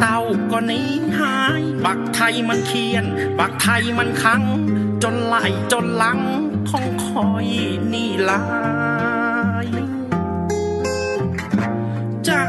[0.00, 0.20] เต้า
[0.52, 0.80] ก็หนี
[1.18, 3.04] หาย บักไทยมันเคียน
[3.38, 4.42] บักไทยมันคัง
[5.02, 5.36] จนไหล
[5.72, 6.20] จนหลัง
[6.70, 7.46] ของคอย
[7.92, 8.42] นี่ลา
[9.64, 9.68] ย
[12.28, 12.40] จะ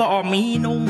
[0.00, 0.82] บ่มีนุ่ง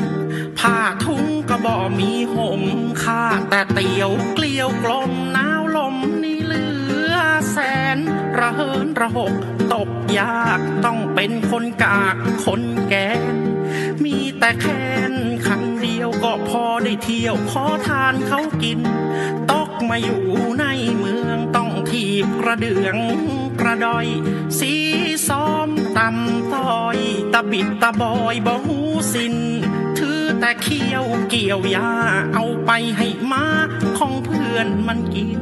[0.59, 2.63] ผ้าทุงก็บ่มีห่ม
[3.03, 6.65] ค่าแต่เตียวเกลียวกลมหนาวลมนี่เหลื
[7.13, 7.15] อ
[7.51, 7.57] แส
[7.95, 7.97] น
[8.39, 9.33] ระเหินระหก
[9.73, 9.89] ตก
[10.19, 13.09] ยากต้องเป็นคนกากคนแก่
[14.03, 15.13] มีแต่แค้น
[15.45, 18.79] ครั้งเดียวก็พอได้เที่ยวขอทานเขากิน
[19.51, 20.23] ตกมาอยู่
[20.59, 20.65] ใน
[20.97, 22.97] เมืองต้องทีบกระเดือง
[23.65, 24.07] ระดอย
[24.59, 24.73] สี
[25.27, 26.97] ซ้อมตำต้อย
[27.33, 28.79] ตะบิดตะบอยบ่หู
[29.13, 29.35] สิน
[29.97, 31.91] ถือแต่เคี้ยวเกี่ยวยา
[32.33, 33.45] เอาไปให้มา
[33.97, 35.41] ของเพื่อนมันกิน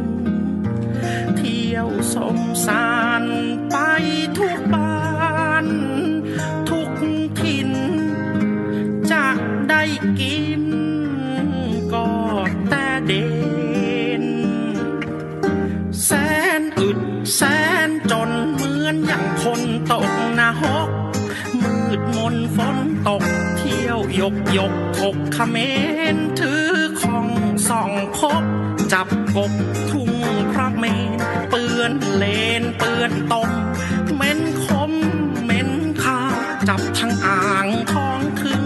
[1.35, 2.89] เที่ยวสมสา
[3.22, 3.23] ร
[3.72, 3.78] ไป
[4.38, 5.67] ทุกบ้าน
[6.69, 6.89] ทุก
[7.41, 7.72] ถิ่น
[9.12, 9.25] จะ
[9.69, 9.83] ได้
[10.19, 10.63] กิน
[24.19, 25.57] ยกยกถกขเม
[26.16, 26.68] นถือ
[27.01, 27.28] ของ
[27.69, 28.44] ส่องคบ
[28.94, 29.51] จับกบ
[29.90, 30.12] ทุ่ง
[30.51, 30.85] พระเม
[31.18, 31.19] น
[31.50, 32.24] เปื้อนเล
[32.62, 33.50] นเปื้อนตม
[34.16, 34.91] เม้นคม
[35.46, 35.69] เม้น
[36.03, 36.19] คา
[36.69, 38.66] จับทั้งอ่างท้องคึง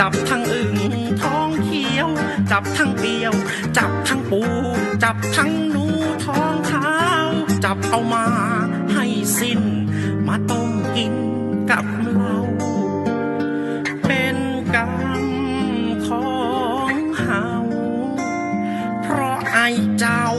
[0.00, 0.76] จับทั้งอึ่ง
[1.22, 2.08] ท้องเขียว
[2.50, 3.34] จับทั้งเปียว
[3.78, 4.42] จับทั้งปู
[5.02, 5.84] จับทั้งหนู
[6.24, 6.94] ท้องขา
[7.26, 7.28] ว
[7.64, 8.26] จับเอามา
[8.92, 9.06] ให้
[9.38, 9.60] สิ้น
[10.26, 20.33] มาต้มกินะ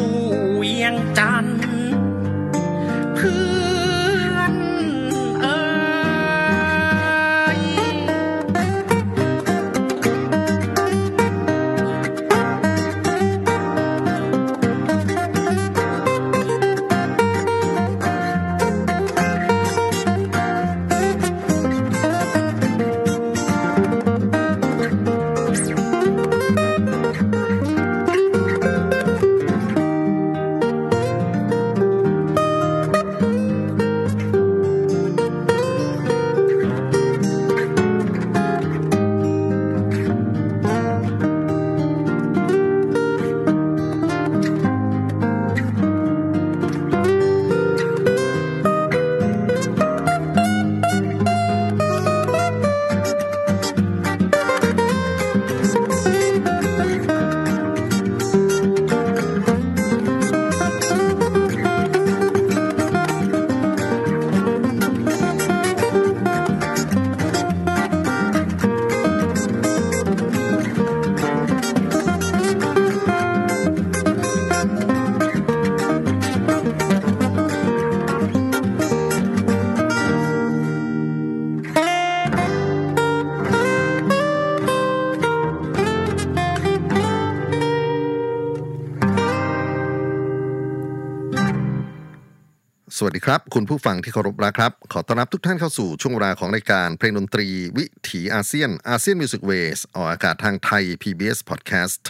[93.00, 97.48] สวัสดีครับ คุณผู้ฟังที่เคารพรักครับ ขอต้อนรับทุกท่านเข้าสู่ช่วงเวลาของรายการเพลงดนตรี
[97.78, 102.02] วิถีอาเซียนอาเซียนมิวสิกเวสออกอากาศทางไทย PBS Podcast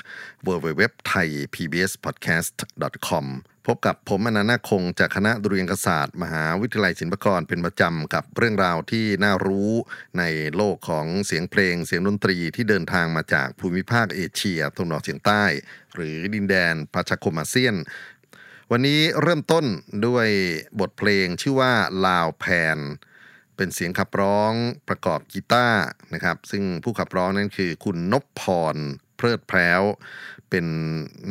[0.48, 2.56] w w w t h a i PBS Podcast
[3.08, 3.26] com
[3.68, 9.72] พบกับผมอนันต์คงจากคณะดุเรียนศาสตร์ มหาวิทยาลัยศิลปากรเป็นประจำกับเรื่องราวที่น่ารู้
[10.20, 10.24] ใน
[10.56, 15.44] โลกของเสียงเพลงเสียงดนตรีที่เดินทางมาจากภูมิภาคเอเชียตะวันออกเฉียงใต้
[15.96, 17.76] หรือดินแดนประชาคมอาเซียน
[18.72, 19.66] วันนี้เริ่มต้น
[20.08, 20.28] ด้วย
[20.80, 21.74] บทเพลงชื่อว่า
[22.06, 22.46] ลาวแพ
[22.76, 22.78] น
[23.56, 24.54] เป็นเสียงขับร้อง
[24.90, 25.82] ประกอบกีตาร์
[26.14, 28.76] นะครับ ซึ่งผู้ขับร้องนั้นคือคุณนพพร
[29.18, 29.82] เพลิดแพร้ว
[30.50, 30.66] เป็น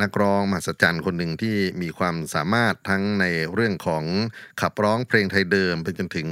[0.01, 4.03] นักร้องมหัศจรรย์คนหนึ่งที่มีความสามารถทั้งในเรื่องของ
[4.61, 6.29] ขับร้องเพลงไทยเดิม ไปจนถึง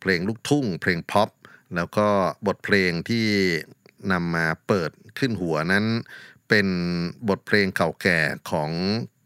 [0.00, 1.30] เพลงลูกทุ่ง เพลงพ็อป
[1.76, 2.06] แล้วก็
[2.46, 3.26] บทเพลงที่
[4.12, 5.86] นำมาเปิดขึ้นหัวนั้น
[6.50, 6.68] เป็น
[7.28, 8.20] บทเพลงเก่าแก่
[8.50, 8.70] ของ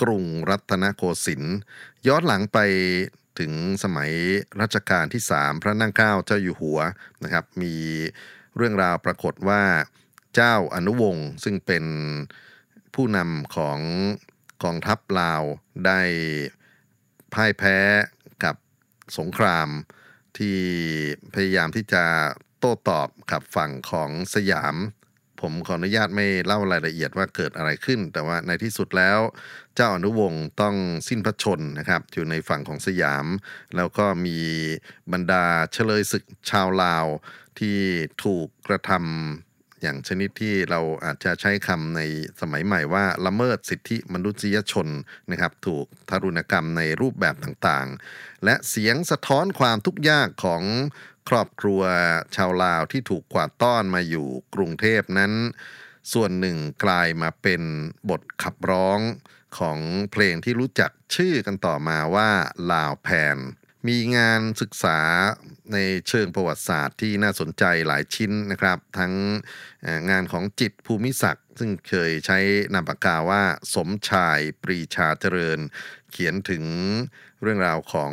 [0.03, 1.56] กรุงรัตนโกสินทร์
[2.06, 2.59] ย้อนหลังไป
[3.38, 3.53] ถึง
[3.85, 4.12] สมัย
[4.61, 6.81] รัชกาลที่ 3 พระนั่งเกล้าเจ้าอยู่หัว
[7.23, 7.75] นะครับมี
[8.56, 9.62] เรื่องราวปรากฏว่า
[10.35, 11.85] เจ้าอนุวงศ์ซึ่งเป็น
[12.94, 13.79] ผู้นำของ
[14.65, 15.43] กองทัพลาว
[15.87, 16.00] ได้
[17.35, 17.79] พ่ายแพ้
[18.44, 18.56] กับ
[19.19, 19.69] สงคราม
[20.38, 20.59] ที่
[21.35, 22.05] พยายามที่จะ
[22.59, 24.77] โต้ตอบกับฝั่งของสยาม
[25.44, 29.19] ผมขออนุญาตไม่เล่ารายละเอียดว่าเกิดอะไรขึ้น แต่ว่าในที่สุดแล้ว
[29.75, 30.76] เจ้าอนุวงศ์ต้อง
[31.08, 33.26] สิ้นพระชนนะครับ อยู่ในฝั่งของสยาม
[33.76, 34.38] แล้วก็มี
[35.12, 37.06] บรรดาเฉลยศึกชาวลาว
[37.58, 37.79] ที่
[38.25, 42.00] ถูกกระทำอย่างชนิดที่เราอาจจะใช้คำใน
[42.41, 44.88] สมัยใหม่ว่าละเมิดสิทธิมนุษยชน
[45.31, 50.62] นะครับ ถูกทารุณกรรมในรูปแบบต่างๆ และเสียงสะท้อนความทุกข์ยากของ
[51.29, 51.82] ครอบครัว
[52.37, 55.32] ชาวลาวที่ถูกกวาดต้อนมาอยู่กรุงเทพนั้น
[56.12, 57.62] ส่วนหนึ่งกลายมาเป็น
[58.11, 59.00] บทขับร้อง
[59.59, 59.79] ของ
[60.12, 62.31] เพลงที่รู้จักชื่อกันต่อมาว่า
[62.73, 63.38] ลาวแพน
[63.88, 65.00] มีงานศึกษา
[65.73, 65.79] ใน
[66.09, 69.12] เชิงประวัติศาสตร์ที่น่าสนใจหลายชิ้นนะครับ ทั้ง
[70.11, 72.38] งานของจิตภูมิศักดิ์ซึ่งเคยใช้
[72.75, 73.43] นามปากกาว่า
[73.75, 75.59] สมชายปรีชาเจริญ
[76.11, 76.65] เขียนถึง
[77.43, 78.12] เรื่องราวของ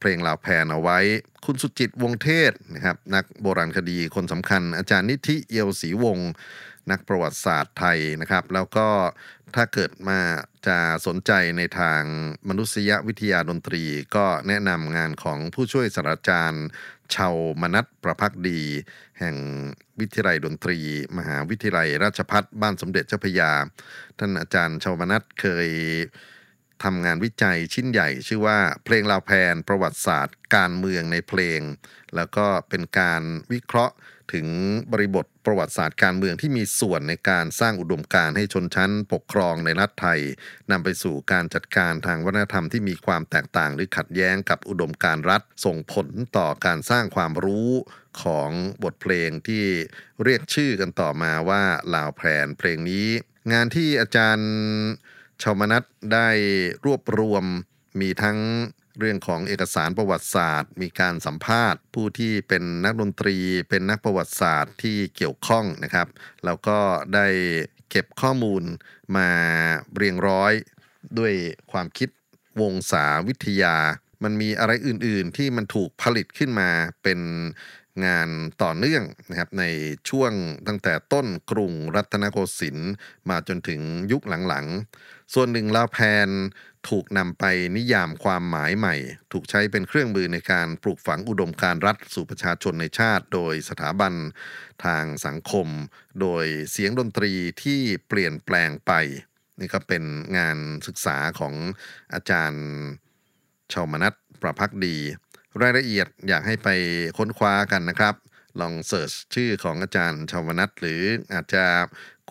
[0.00, 0.98] เพลงลาวแพนเอาไว้
[1.44, 6.30] คุณสุจิตวงเทศนะครับนักโบราณคดีคนสำคัญ อาจารย์นิธิเอียวศรีวงศ์
[6.90, 8.88] นักประวัติศาสตร์ไทยนะครับ แล้วก็
[9.54, 10.20] ถ้าเกิดมา
[10.66, 12.02] จะสนใจในทาง
[12.48, 13.84] มนุษยวิทยาดนตรี
[14.16, 16.66] ก็แนะนำงานของผู้ช่วยศาสตราจารย์
[17.14, 18.60] ชาวมนัทประพักดี
[19.18, 19.36] แห่ง
[20.00, 20.78] วิทยาลัยดนตรี
[21.16, 23.52] มหาวิทยาลัยราชพัฒบ้านสมเด็จเจ้าพยา
[24.18, 25.68] ท่านอาจารย์ชาวมนัทเคย
[26.84, 31.60] ทำงานวิจัยชิ้นใหญ่ ชื่อว่าเพลงลาวแพนประวัติศาสตร์ การเมืองในเพลง
[32.16, 33.94] แล้วก็เป็นการวิเคราะห์
[34.34, 34.48] ถึง
[34.92, 40.20] บริบทประวัติศาสตร์การเมืองที่มีส่วนในการสร้างอุดมการณ์ให้ชนชั้นปกครองในรัฐไทย
[40.70, 47.70] นำไปสู่การจัดการทางวัฒนธรรมที่มีความแตกต่างหรือขัดแย้งกับอุดมการณ์รัฐ ส่งผลต่อการสร้างความรู้
[48.22, 48.50] ของ
[48.84, 49.64] บทเพลงที่
[50.24, 51.62] เรียกชื่อกันต่อมาว่า
[51.94, 53.08] ลาวแพนเพลงนี้
[53.52, 54.50] งานที่อาจารย์
[55.42, 56.28] ชาวมนัทได้
[56.84, 57.44] รวบรวม
[58.00, 58.38] มีทั้ง
[58.98, 63.36] เรื่องของเอกสารประวัติศาสตร์ มีการสัมภาษณ์ ผู้ที่เป็นนักดนตรี
[63.68, 66.08] เป็นนักประวัติศาสตร์ที่เกี่ยวข้องนะครับ
[66.44, 66.78] แล้วก็
[67.14, 67.26] ได้
[67.90, 68.62] เก็บข้อมูล
[69.16, 69.28] มา
[69.96, 70.52] เรียงร้อย
[71.18, 71.32] ด้วย
[71.72, 72.08] ความคิด
[72.60, 73.76] วงศาวิทยา
[74.22, 76.70] มันมีอะไรอื่น ๆ ที่มันถูกผลิตขึ้นมา
[77.02, 77.20] เป็น
[78.04, 78.28] งาน
[78.62, 79.64] ต่อเนื่องนะครับใน
[80.08, 80.32] ช่วง
[80.66, 82.92] ตั้งแต่ต้นกรุงรัตนโกสินทร์
[83.30, 83.80] มาจนถึง
[84.12, 86.28] ยุคหลังๆ ส่วนหนึ่งลาแพน
[86.88, 87.44] ถูกนำไป
[87.76, 88.96] นิยามความหมายใหม่
[89.32, 94.14] ถูกใช้เป็นเครื่องมือในการปลูกฝังอุดมการรัฐสู่ประชาชนในชาติ โดยสถาบัน
[94.84, 95.68] ทางสังคม
[96.20, 98.92] โดยเสียงดนตรีที่เปลี่ยนแปลงไป
[99.60, 100.04] นี่ก็เป็น
[100.38, 101.54] งานศึกษาของ
[102.14, 102.64] อาจารย์
[103.72, 104.96] ชาวมนัทประพักดี
[105.62, 106.68] รายละเอียดอยากให้ไป
[107.18, 108.14] ค้นคว้ากันนะครับ
[108.60, 111.64] ลอง search ชื่อของอาจารย์ชาวนัทหรืออาจจะ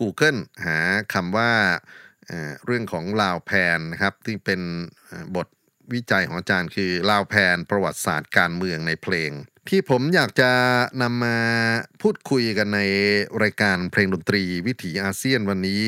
[0.00, 0.78] Google หา
[1.14, 1.52] คำว่า
[2.64, 4.60] เรื่องของลาวแพนนะครับที่เป็น
[5.36, 5.48] บท
[5.92, 9.30] วิจัยของอาจารย์คือลาวแพนประวัติศาสตร์การเมืองในเพลง
[9.68, 10.52] ที่ผมอยากจะ
[11.02, 11.38] นำมา
[12.02, 12.80] พูดคุยกันใน
[13.42, 15.84] รายการเพลงดนตรีวิถีอาเซียนวันนี้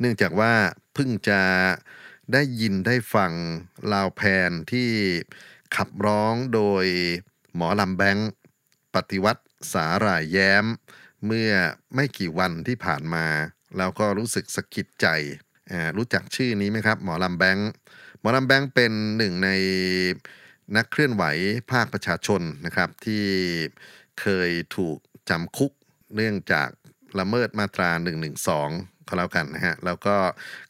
[0.00, 0.52] เนื่องจากว่า
[0.94, 1.42] เพิ่งจะ
[2.32, 3.32] ได้ยินได้ฟัง
[3.92, 4.90] ลาวแพนที่
[5.76, 6.86] ขับร้องโดย
[7.56, 8.30] หมอลำแบงค์
[8.94, 10.64] ปฏิวัติสาหร่ายแย้ม
[11.26, 11.50] เมื่อ
[11.94, 13.26] ไม่กี่วันที่ผ่านมา
[13.78, 15.06] แล้วก็รู้สึกสะกิดใจ
[15.96, 17.70] รู้จักชื่อนี้ไหมครับ หมอลำแบงค์
[18.20, 19.50] หมอลำแบงค์เป็นหนึ่งใน
[20.76, 21.24] นักเคลื่อนไหว
[21.72, 23.24] ภาคประชาชนนะครับ ที่
[24.20, 24.98] เคยถูก
[25.30, 25.72] จำคุก
[26.14, 26.68] เนื่องจาก
[27.18, 27.90] ละเมิดมาตรา
[28.50, 30.16] 112ก็แล้วกันนะฮะ แล้วก็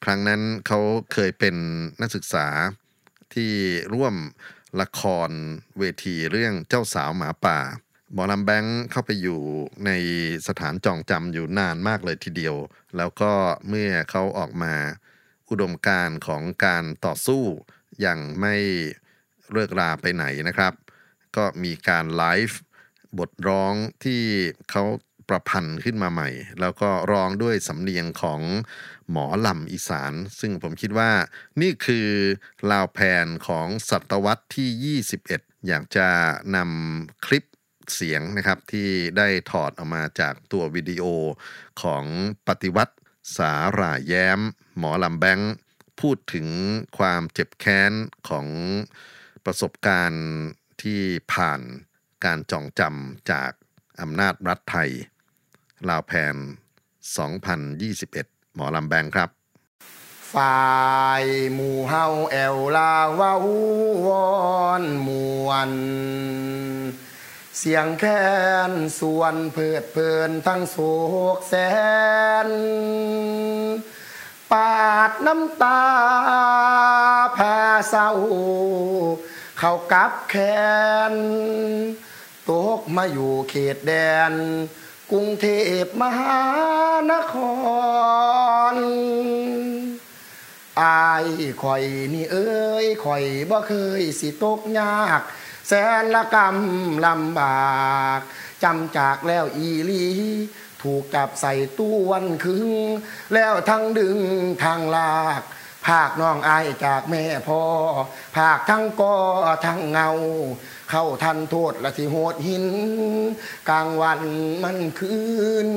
[0.04, 0.78] ครั้งนั้นเขา
[1.12, 1.54] เคยเป็น
[2.00, 2.47] นักศึกษา
[3.35, 3.52] ที่
[3.94, 4.14] ร่วม
[4.80, 5.30] ละคร
[5.78, 7.58] เวทีเรื่องเจ้าสาวหมาป่า
[8.12, 9.40] หมอลำแบงค์เข้าไปอยู่
[9.86, 9.90] ใน
[10.48, 12.56] สถานจองจำอยู่นานมากเลยทีเดียว
[12.96, 13.32] แล้วก็
[13.68, 14.74] เมื่อเขาออกมา
[15.48, 17.42] อุดมการของการต่อสู้
[18.00, 18.54] อย่างไม่
[19.52, 20.72] เลิกราไปไหนนะครับ
[21.36, 22.60] ก็มีการไลฟ์
[23.18, 23.74] บทร้อง
[24.04, 24.22] ที่
[24.70, 24.84] เขา
[25.32, 26.28] ประพันธ์ขึ้นมาใหม่
[26.60, 28.40] แล้วก็ร้องด้วยสำเนียงของ
[29.10, 31.10] หมอลำอีสาน ซึ่งผมคิดว่า
[31.60, 32.08] นี่คือ
[32.70, 36.08] ลาวแผนของศตวรรษที่ 21 อยากจะ
[36.56, 37.44] นำคลิป
[37.94, 41.04] เสียงนะครับที่ได้ถอดออกมาจากตัววิดีโอ
[41.82, 42.04] ของ
[42.48, 42.94] ปฏิวัติ
[43.36, 44.40] สาหร่ายแย้ม
[44.78, 45.52] หมอลำแบงค์
[46.00, 46.48] พูดถึง
[46.98, 47.92] ความเจ็บแค้น
[48.28, 48.46] ของ
[49.44, 50.24] ประสบการณ์
[50.82, 51.00] ที่
[51.32, 51.60] ผ่าน
[52.24, 53.50] การจองจำจาก
[54.00, 54.90] อำนาจรัฐไทย
[55.90, 56.36] ลาวแผน
[57.70, 59.30] 2021 หมอลำแบงครับ
[60.34, 61.24] ฝ่าย
[61.54, 63.32] หมู่เฮาแอวลาวา
[64.06, 64.26] วอ
[64.82, 65.08] นม
[65.46, 65.72] วน
[67.58, 68.24] เสียงแค้
[68.70, 70.76] นส่วนเพิดเพลินทั้งโศ
[71.36, 71.54] กแส
[72.46, 72.48] น
[74.52, 75.82] ปาดน้ำตา
[77.34, 77.56] แผ่
[77.88, 78.10] เศร้า
[79.58, 80.62] เข้ากับแค้
[81.12, 81.14] น
[82.48, 83.92] ตกมาอยู่เขตแด
[84.30, 84.32] น
[85.14, 85.47] กรุงเท
[85.85, 86.42] พมหา
[87.11, 87.35] นค
[88.73, 88.75] ร
[90.81, 91.26] อาย
[91.62, 95.21] ข่อยนี่เอ้ยข่อยบ่เคยสิตกยาก
[95.69, 97.76] แสนละกำลำบา
[98.19, 98.21] ก
[98.62, 100.04] จำจากแล้วอีลี
[100.83, 102.69] ถูกจับใส่ตู้วันคึง
[103.35, 104.19] แล้วทั้งดึง
[104.64, 105.42] ทางลาก
[105.87, 107.62] ภาคน้องอายจากแม่พ่อ
[108.37, 109.16] ภาคทั้งกอ
[109.66, 110.11] ทั้งเงา
[110.94, 112.66] เข้าทันโทษละสิโหดหิน
[113.68, 114.20] กลางวัน
[114.62, 115.16] มันคื
[115.66, 115.68] น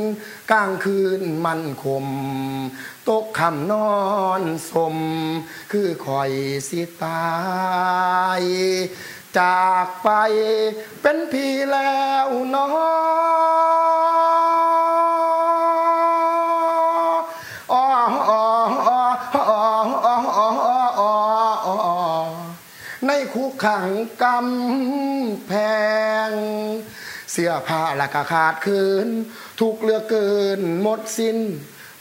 [0.51, 2.07] กลางคืนมันคม
[3.09, 3.95] ตกคำนอ
[4.39, 4.41] น
[4.71, 4.95] สม
[5.71, 6.31] คือคอย
[6.67, 7.25] สิตา
[8.39, 8.43] ย
[9.37, 10.09] จากไป
[11.01, 12.67] เป็นพี่แล้วน้อ
[20.64, 20.64] อ
[23.35, 23.89] คุกขัง
[24.23, 25.53] กำแพ
[26.29, 26.31] ง
[27.31, 29.07] เสื้อผ้าละกะขาดคืน
[29.59, 31.37] ทุกเลือเกินหมดสิ้น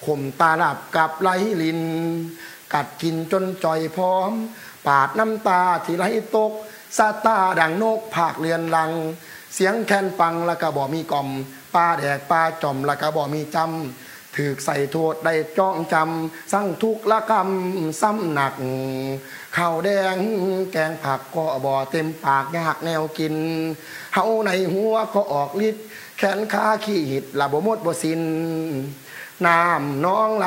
[0.05, 1.31] ข่มตาหลับกับไหล
[1.63, 1.81] ลิน
[2.75, 4.31] กัดกินจนจ่อยพร้อม
[4.87, 6.05] ปาดน้ำตาที่ไหล
[6.37, 6.53] ตก
[6.99, 8.93] ซาตาดังนกผากเรือนลัง
[9.55, 11.29] เสียงแคนฟังล้วก็บ่มีกล่อม
[11.75, 17.49] ปลาแดกปลาจอมล้วก็บ่มีจำ ถือใส่โทษได้จ้องจำสั่งทุกละกรรม
[18.01, 18.55] ซ้ำหนัก
[19.57, 20.17] ข้าวแดง
[20.73, 23.35] แกงผักก็บ่อเต็มปากยากแนวกิน
[24.15, 25.85] เฮาในหัวก็ออกฤทธิ์
[26.19, 28.21] แขนขาขี้หิดละบ่หมดบ่สิน
[29.47, 30.47] น้ำน้องไหล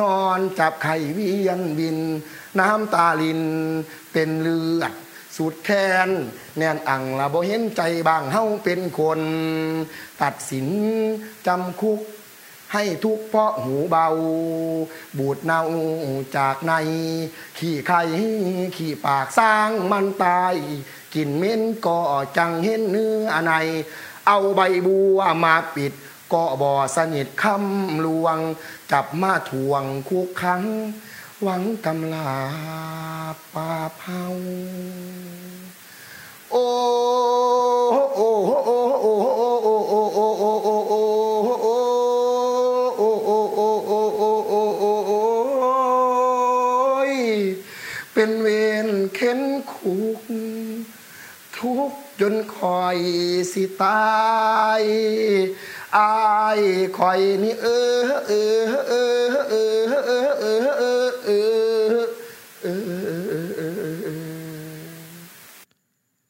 [0.00, 1.98] นอนจับไข่เวียนบิน
[2.60, 3.40] น้ำตาลิน
[4.12, 4.92] เป็นเลือด
[5.36, 6.10] สุดแค้น
[6.58, 9.20] แน่นอังละบ่เห็นใจบางเฮาเป็นคน
[10.22, 10.66] ตัดสิน
[11.46, 12.00] จำคุก
[12.72, 14.06] ให้ทุกเพราะหูเบา
[15.18, 15.62] บูดเน่า
[16.36, 16.72] จากใน
[17.58, 18.00] ขี้ไข่
[18.76, 20.54] ขี้ปากสร้างมันตาย
[21.14, 21.98] กินเหม็นก็
[22.36, 23.52] จังเห็นเนื้อใน
[24.26, 25.92] เอาใบบัวมาปิด
[26.32, 28.38] ก็บ่อสนิทคำลวง
[28.92, 30.62] จับมาทวงคุกครั้ง
[31.42, 32.30] หวังกำลา
[33.54, 34.22] ปาเผา
[36.52, 36.66] โอ้
[38.16, 38.30] โอ้
[38.66, 40.26] โอ้โอ้โอ้โอ้โอ้
[40.64, 41.00] โอ้โอ้
[41.62, 42.07] โอ้
[49.14, 49.40] เข็น
[49.72, 50.20] คุก
[51.56, 52.98] ทุกจนคอย
[53.52, 54.08] สิตา
[54.80, 54.82] ย
[55.96, 56.12] อา
[56.58, 56.60] ย
[56.98, 57.66] คอยนี่เอ
[58.04, 61.58] อเออเออเออเออเออเออเออ
[64.02, 64.08] เอ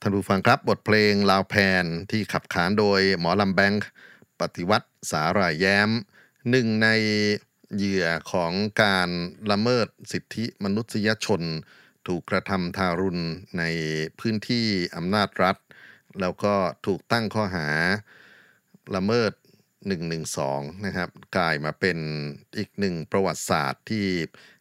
[0.01, 3.89] ท่านผู้ฟังครับบทเพลงลาวแพนที่ขับขานโดยหมอลำแบงค์
[4.41, 5.91] ปฏิวัติสาหร่ายแย้ม
[6.51, 6.89] หนึ่งใน
[7.77, 9.09] เหยื่อของการ
[9.51, 11.43] ละเมิดสิทธิมนุษยชน
[12.09, 13.23] ถูกกระทำทารุณ
[13.59, 13.65] ใน
[14.21, 15.57] พื้นที่อำนาจรัฐ
[16.21, 16.55] แล้วก็
[16.87, 17.69] ถูกตั้งข้อหา
[18.95, 19.33] ละเมิด
[20.09, 21.99] 112 นะครับกลายมาเป็น
[22.59, 24.07] อีกหนึ่งประวัติศาสตร์ที่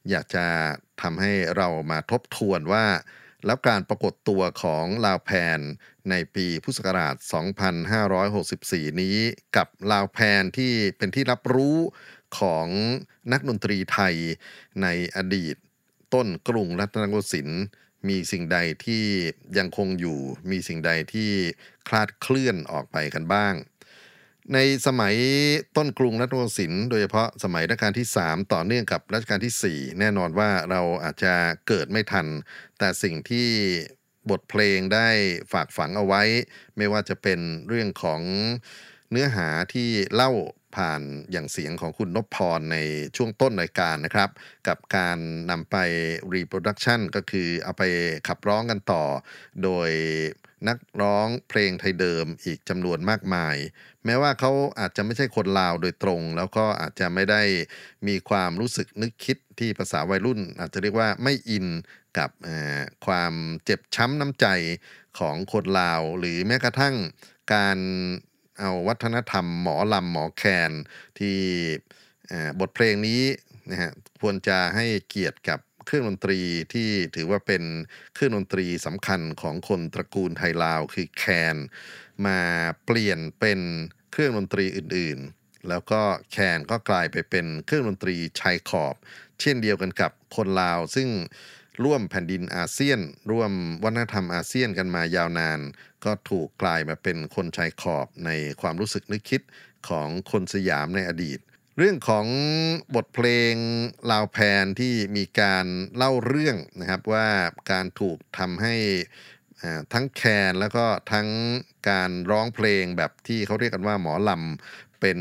[0.10, 0.46] อยากจะ
[1.02, 2.86] ทำให้เรามาทบทวนว่า
[3.46, 5.60] แล้วการปรากฏตัวของลาวแพน
[6.10, 7.16] ในปีพุทธศักราช
[8.08, 9.18] 2564 นี้
[9.56, 11.78] กับลาวแพนที่เป็นที่รับรู้
[12.40, 12.68] ของ
[13.32, 14.16] นักดนตรีไทย
[14.82, 15.56] ในอดีต
[16.14, 17.64] ต้นกรุงรัตนโกสินทร์
[18.08, 19.04] มีสิ่งใดที่
[19.58, 20.20] ยังคงอยู่
[20.52, 21.32] มีสิ่งใดที่
[21.88, 23.54] คลาดเคลื่อนออกไปกันบ้าง
[24.54, 25.16] ในสมัย
[25.78, 31.34] ต้นกรุงรัตนโกสินทร์โดยเฉพาะสมัยรัชกาลที่ 3 ต่อเนื่องกับรัชกาลที่ 4 แน่นอนว่าเราอาจจะ
[31.68, 32.28] เกิดไม่ทัน
[32.78, 33.48] แต่สิ่งที่
[34.30, 35.08] บทเพลงได้
[35.52, 36.24] ฝากฝังเอาไว้
[36.78, 38.22] ไม่ว่าจะเป็นเรื่องของ
[39.12, 40.32] เนื้อหาที่เล่า
[40.78, 42.78] ผ่านอย่างเสียงของคุณนพพรใน
[43.16, 44.30] ช่วงต้นรายการนะครับ
[44.68, 45.18] กับการ
[45.52, 45.76] นำไป
[46.34, 47.84] รีโปรดักชันก็คือเอาไป
[48.28, 49.04] ขับร้องกันต่อ
[49.64, 49.90] โดย
[50.68, 53.56] นักร้องเพลงไทยเดิมอีกจำนวนมากมาย
[54.06, 57.42] แม้ว่าเขาอาจจะไม่ใช่คนลาวโดยตรง แล้วก็อาจจะไม่ได้
[58.08, 61.68] มีความรู้สึกนึกคิดที่ภาษาวัยรุ่น อาจจะเรียกว่าไม่อิน
[62.18, 62.30] กับ
[63.06, 63.34] ความ
[63.66, 64.48] เจ็บช้ำน้ำใจ
[65.20, 66.96] ของคนลาว หรือแม้กระทั่ง
[67.54, 67.78] การ
[68.60, 70.72] เอาวัฒนธรรมหมอลำหมอแคน
[71.20, 71.38] ที่
[72.60, 73.22] บทเพลงนี้
[73.72, 76.40] นะฮะควรจะให้เกียรติกับเครื่องดนตรี
[76.74, 77.64] ที่ถือว่าเป็น
[78.14, 81.24] เครื่องดนตรีสำคัญของคนตระกูลไทยลาวคือแค
[81.54, 81.56] น
[82.26, 82.40] มา
[82.86, 83.60] เปลี่ยนเป็น
[84.12, 88.96] เครื่องดนตรีอื่นๆ แล้วก็แคนก็กลายไปเป็นเครื่องดนตรีชายขอบ
[89.42, 91.10] เช่นเดียวกันกับคนลาว ซึ่ง
[91.84, 93.00] ร่วมแผ่นดินอาเซียน
[93.32, 93.52] ร่วม
[93.84, 95.60] วัฒนธรรมอาเซียนกันมายาวนาน
[96.06, 98.30] ก็ถูกกลายมาเป็นคนชายขอบใน
[98.62, 99.42] ความรู้สึกนึกคิด
[99.90, 101.40] ของคนสยามในอดีต
[101.78, 102.28] เรื่องของ
[102.96, 103.54] บทเพลง
[104.12, 105.66] ลาวแพนที่มีการ
[105.96, 107.28] เล่าเรื่องนะครับว่า
[107.72, 108.76] การถูกทำให้
[109.94, 111.28] ทั้งแคนแล้วก็ทั้ง
[111.90, 115.20] การร้องเพลงแบบที่เขาเรียกกันว่าหมอลำเป็น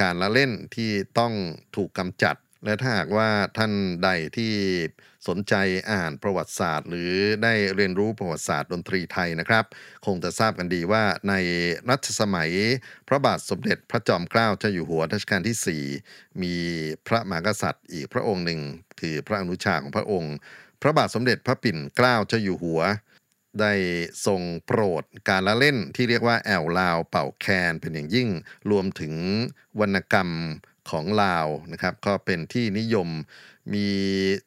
[0.00, 1.32] การละเล่นที่ต้อง
[1.76, 3.72] ถูกกำจัด และถ้าหากว่าท่าน
[4.04, 4.52] ใดที่
[5.28, 5.54] สนใจ
[5.90, 9.64] อ่านประวัติศาสตร์ หรือได้เรียนรู้ประวัติศาสตร์ดนตรีไทยนะครับ
[10.06, 11.34] คงจะทราบกันดีว่าใน
[11.90, 12.50] รัชสมัย
[13.08, 16.54] พระบาทสมเด็จพระจอมเกล้าเจ้าอยู่หัวรัชกาลที่ 4 มี
[17.06, 18.60] พระมหากษัตริย์อีกพระองค์หนึ่ง
[19.00, 20.36] คือพระอนุชาของพระองค์
[20.82, 22.80] พระบาทสมเด็จพระปิ่นเกล้าเจ้าอยู่หัว
[23.60, 23.72] ได้
[24.26, 28.28] ทรงโปรดการละเล่นที่เรียกว่าแอวลาวเป่าแคนเป็นอย่างยิ่ง
[28.70, 29.14] รวมถึง
[29.80, 30.30] วรรณกรรม
[30.90, 33.08] ของลาวนะครับ ก็เป็นที่นิยม
[33.74, 33.88] มี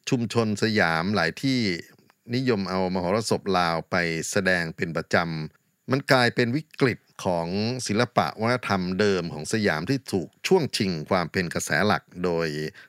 [0.08, 1.60] ชุมชนสยามหลายที่
[2.34, 3.96] นิยมเอามหรสพลาวไป
[4.30, 7.48] แสดงเป็นประจำ มันกลายเป็นวิกฤตของ
[7.86, 12.48] ศิลปะวัฒนธรรมเดิมของสยามที่ถูกช่วงชิงความเป็นกระแสหลักโดย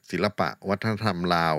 [0.09, 1.55] ศิลปะวัฒนธรรมลาว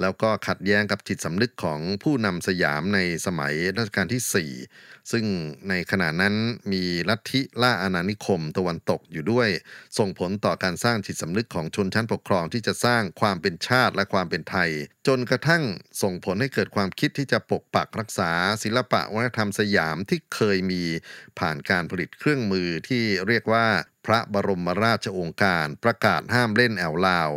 [0.00, 5.24] แล้วก็ขัดแย้งกับจิตสำนึกของผู้นำสยามในสมัยรัชกาลที่ 4 ซึ่ง
[5.68, 6.34] ในขณะนั้น
[6.72, 9.48] มีลัทธิล่าอาณานิคมตะวันตกอยู่ด้วย
[9.98, 14.70] ส่งผลต่อการสร้างจิตสำนึกของชนชั้นปกครองที่จะสร้างความเป็นชาติและความเป็นไทย
[15.06, 15.62] จนกระทั่ง
[16.02, 18.30] ส่งผลให้เกิดความคิดที่จะปกปักรักษา
[18.62, 20.82] ศิลปะวัฒนธรรมสยามที่เคยมี
[21.38, 23.66] ผ่านการผลิตเครื่องมือที่เรียกว่า
[24.06, 27.30] พระบรมราชโองการ ประกาศห้ามเล่นแอวลาว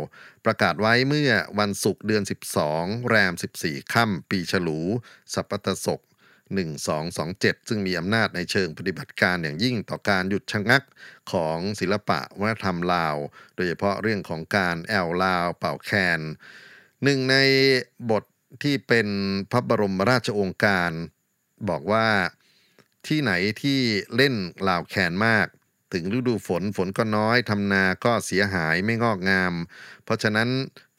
[0.44, 2.22] ประกาศไว้เมื่อวันศุกร์เดือน
[2.66, 4.80] 12 แรม 14 ค่ำปีฉลู
[5.34, 10.82] สัปตศก1227 ซึ่งมีอำนาจในเชิงปฏิบัติการอย่างยิ่งต่อการหยุดชะงัก
[11.32, 13.16] ของศิลปะวัฒนธรรมลาว
[13.54, 16.20] โดยเฉพาะเรื่องของการแอวลาวเป่าแคน
[17.02, 17.36] หนึ่งใน
[18.10, 18.24] บท
[18.62, 19.08] ที่เป็น
[19.50, 20.90] พระบรมราชโองการ
[21.68, 22.06] บอกว่า
[23.06, 23.80] ที่ไหนที่
[24.16, 24.34] เล่น
[24.68, 25.46] ลาวแคนมาก
[25.92, 29.54] ถึงฤดูฝนฝนก็น้อยทำนาก็เสียหายไม่งอกงาม
[30.04, 30.48] เพราะฉะนั้น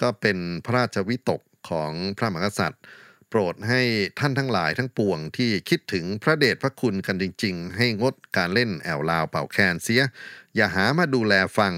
[0.02, 2.84] ก็เป็นพระราชวิตกของพระมหากษัตริย์
[3.30, 3.82] โปรดให้
[4.20, 10.04] ท่านทั้งหลายทั้งปวงที่คิดถึงพระเดชพระคุณกันจริง ๆ ให้งดการเล่นแอวลาวเป่าแคนเสีย
[10.56, 11.74] อย่าหามาดูแลฟัง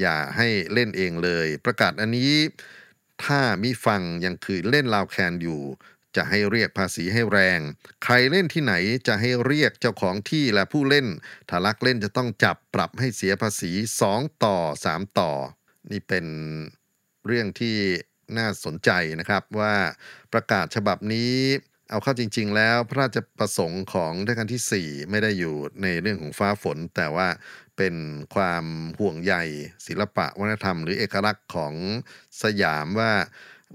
[0.00, 2.32] อย่าให้เล่นเองเลย ประกาศอันนี้
[3.24, 5.60] ถ้ามิฟังยังคือเล่นลาวแคนอยู่
[6.16, 7.60] จะให้เรียกภาษีให้แรง
[8.04, 8.74] ใครเล่นที่ไหน
[9.08, 11.06] จะให้เรียกเจ้าของที่และผู้เล่น
[11.48, 13.72] ถ้าลักเล่นจะต้องจับปรับให้เสียภาษี
[14.08, 15.32] 2 ต่อ 3 ต่อ
[15.90, 16.26] นี่เป็น
[17.26, 17.76] เรื่องที่
[18.38, 19.74] น่าสนใจนะครับว่า
[20.32, 21.34] ประกาศฉบับนี้
[21.90, 27.28] เอาเข้าจริง ๆ แล้วพระราชประสงค์ของรัชกาลที่ 4 ไม่ได้อยู่ในเรื่องของฟ้าฝน แต่ว่า
[27.76, 27.94] เป็น
[28.34, 28.64] ความ
[28.98, 29.34] ห่วงใย
[29.86, 31.74] ศิลปะวัฒนธรรม หรือเอกลักษณ์ของ
[32.42, 33.12] สยามว่า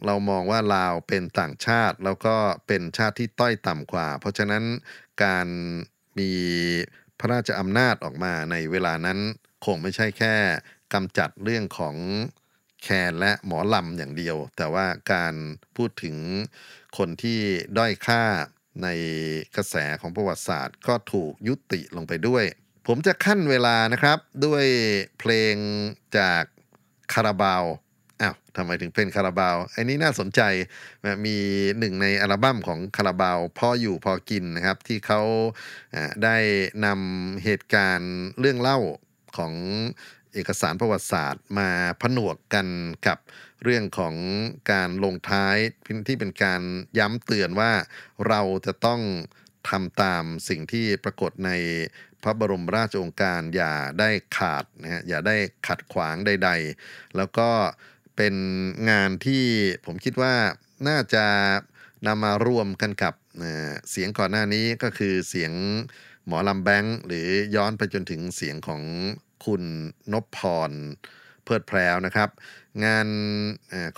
[0.05, 2.35] เรามองว่าลาวเป็นต่างชาติแล้วก็
[2.67, 4.63] เป็นชาติที่ต้อยต่ำกว่า เพราะฉะนั้น
[5.23, 5.47] การ
[6.19, 6.31] มี
[7.19, 9.19] พระราชอำนาจออกมาในเวลานั้น
[9.65, 10.35] คงไม่ใช่แค่
[10.93, 11.95] กำจัดเรื่องของ
[12.83, 15.33] แคนและหมอลำอย่างเดียว แต่ว่าการ
[15.75, 16.17] พูดถึง
[16.97, 17.39] คนที่
[17.77, 18.23] ด้อยค่า
[18.83, 18.87] ใน
[19.55, 22.45] กระแสของประวัติศาสตร์ ก็ถูกยุติลงไปด้วย
[22.87, 24.65] ผมจะขั้นเวลานะครับด้วย
[25.19, 25.55] เพลง
[26.17, 26.43] จาก
[27.13, 27.63] คาราบาว
[28.57, 30.41] ทำไมถึงเป็นคาราบาวอันนี้น่าสนใจ
[31.25, 31.37] มี
[31.79, 35.21] หนึ่งในอัลบั้มของคาราบาวพ่ออยู่พอกินนะครับ ที่เขา
[35.93, 36.37] อ่าได้
[36.85, 38.79] นำเหตุการณ์เรื่องเล่า
[39.37, 39.53] ของ
[40.33, 41.69] เอกสารประวัติศาสตร์มา
[42.01, 42.67] ผนวกกัน
[43.07, 43.17] กับ
[43.63, 44.15] เรื่องของ
[44.71, 45.57] การลงท้าย
[46.07, 46.61] ที่เป็นการ
[46.99, 47.71] ย้ำเตือนว่า
[48.27, 49.01] เราจะต้อง
[49.69, 51.51] ทำตามสิ่งที่ปรากฏใน
[52.23, 56.49] พระบรมราชโองการอย่าได้ขาดนะฮะอย่าได้ขัดขวางใด
[56.83, 57.49] ๆ แล้วก็
[58.17, 58.35] เป็น
[58.89, 59.43] งานที่
[59.85, 60.35] ผมคิดว่า
[60.87, 61.25] น่าจะ
[62.07, 63.13] นำมารวมกันกับ
[63.89, 65.53] เสียงก่อนหน้านี้ก็คือเสียง
[66.25, 68.81] หมอลำแบงค์หรือย้อนไปจนถึงเสียงของ
[69.45, 69.63] คุณ
[70.13, 70.71] นพพร
[71.43, 72.29] เพิดแพรวนะครับ
[72.85, 73.07] งาน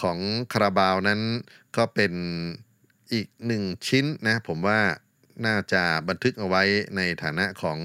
[0.01, 0.17] ของ
[0.51, 1.21] คาราบาวนั้น
[1.77, 2.13] ก็เป็น
[3.13, 4.79] อีกหนึ่งชิ้นนะผมว่า
[5.45, 6.63] น่าจะบันทึกเอาไว้
[6.95, 7.79] ในฐานะของ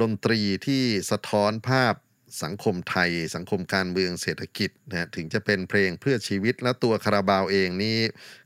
[0.00, 1.94] ดนตรีที่สะท้อนภาพ
[2.42, 7.98] สังคมไทย สังคมการเมืองเศรษฐกิจนะถึงจะเป็นเพลงเพื่อชีวิตและตัวคาราบาวเองนี่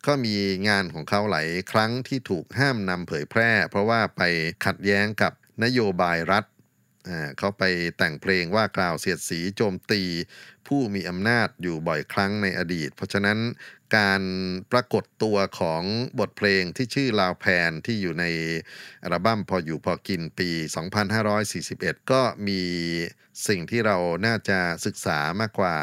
[0.06, 0.36] ก็มี
[0.68, 4.22] งานของเขาหลายครั้งที่ถูกห้ามนำเผยแพร่ เพราะว่าไป
[4.64, 5.32] ขัดแย้งกับ
[5.64, 6.44] นโยบายรัฐ
[7.38, 7.62] เขาไป
[7.98, 10.02] แต่งเพลงว่ากล่าวเสียดสีโจมตี
[10.66, 13.38] ผู้มีอำนาจอยู่บ่อยครั้งในอดีต เพราะฉะนั้น
[13.96, 14.22] การ
[14.72, 15.82] ปรากฏตัวของ
[16.20, 18.24] บทเพลงที่ชื่อลาวแพนที่อยู่ใน
[19.02, 20.50] อัลบั้มพออยู่พอกินปี
[21.30, 22.60] 2541 ก็มี
[23.48, 25.76] สิ่งที่เราน่าจะศึกษามากกว่า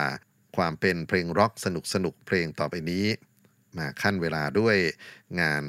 [0.57, 3.05] ความเป็นเพลงร็อกสนุกสนุกเพลงต่อไปนี้
[3.77, 4.75] มาคั่นเวลาด้วย
[5.39, 5.63] งาน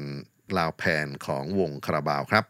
[0.58, 2.44] ลาวแพนของวงคาราบาวครับ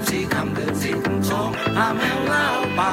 [0.00, 2.92] บสี่คำเดือดสี่คำสองห้ามแมวเล่าเป่า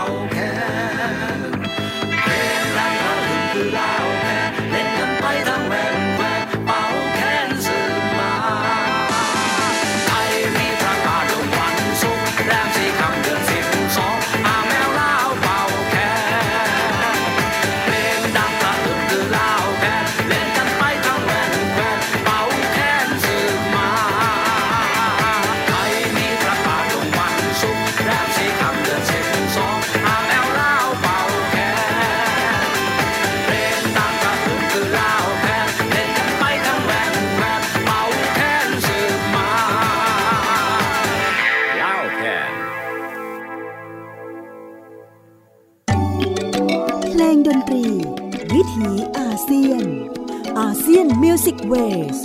[51.73, 52.19] Ways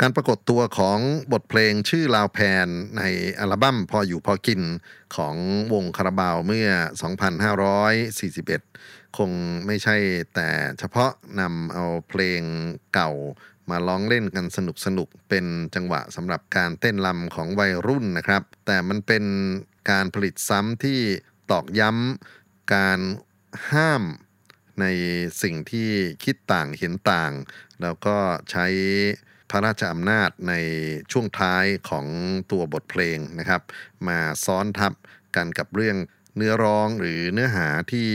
[0.00, 0.98] การปรากฏตัวของ
[1.32, 3.02] บทเพลงชื่อลาวแพนใน
[3.38, 4.62] อัลบั้มพออยู่พอกิน
[5.16, 5.36] ของ
[5.72, 6.68] วงคาราบาวเมื่อ
[8.32, 9.30] 2541 คง
[9.66, 9.96] ไม่ใช่
[10.34, 11.10] แต่เฉพาะ
[11.40, 12.42] นำเอาเพลง
[12.94, 13.10] เก่า
[13.70, 19.24] มาร้องเล่นกันสนุกสนุกเป็นจังหวะสำหรับการเต้นลำของวัยรุ่นนะครับ แต่มันเป็น
[19.90, 21.00] การผลิตซ้ำที่
[21.50, 23.00] ตอกย้ำการ
[23.72, 24.02] ห้าม
[24.80, 24.86] ใน
[25.42, 25.90] สิ่งที่
[26.24, 27.32] คิดต่างเห็นต่าง
[27.82, 28.16] แล้วก็
[28.50, 28.66] ใช้
[29.50, 30.54] พระราชอำนาจใน
[31.12, 32.06] ช่วงท้ายของ
[32.50, 33.62] ตัวบทเพลงนะครับ
[34.08, 34.92] มาซ้อนทับ
[35.36, 35.96] กันกับเรื่อง
[36.36, 38.08] เนื้อร้องหรือเนื้อหาที่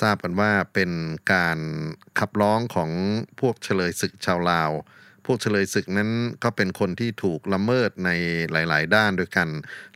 [0.00, 0.90] ทราบกันว่าเป็น
[1.32, 1.58] การ
[2.18, 2.90] ขับร้องของ
[3.40, 4.70] พวกเฉลยศึกชาวลาว
[5.30, 6.10] วกเฉลยศึกนั้น
[6.42, 8.10] ก็เป็นคนที่ถูกละเมิดใน
[8.52, 9.48] หลาย ๆ ด้านด้วยกัน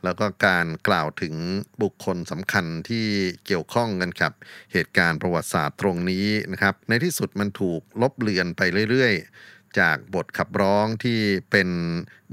[0.03, 1.35] แล้วก็การกล่าวถึง
[1.81, 3.05] บุคคลสำคัญที่
[3.45, 4.31] เกี่ยวข้องกันกับ
[4.73, 9.13] เหตุการณ์ประวัติศาสตร์ตรงนี้นะครับ ในที่สุดมันถูกลบเลือนไปเรื่อย
[9.45, 11.19] ๆจากบทขับร้องที่
[11.51, 11.69] เป็น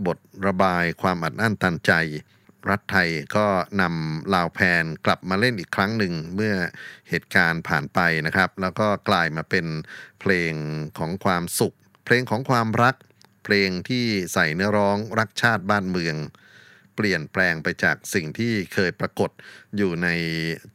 [0.06, 1.92] บทระบายความอัดอั้นตันใจ
[2.70, 3.46] รัฐไทยก็
[3.80, 6.54] นำลาวแพนกลับมาเล่นอีกครั้งหนึ่งเมื่อ
[7.08, 9.66] เหตุการณ์ผ่านไปนะครับ แล้วก็กลายมาเป็น
[10.20, 10.52] เพลง
[10.98, 12.94] ของความสุข เพลงของความรัก
[13.44, 16.16] เพลงที่ใส่เนื้อร้องรักชาติบ้านเมือง
[16.96, 19.30] เปลี่ยนแปลงไปจากสิ่งที่เคยปรากฏ
[19.76, 20.08] อยู่ใน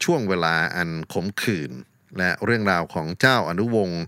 [0.04, 1.72] ช่วงเวลาอันขมขื่น
[2.18, 4.04] และเรื่องราวของเจ้าอนุวงศ์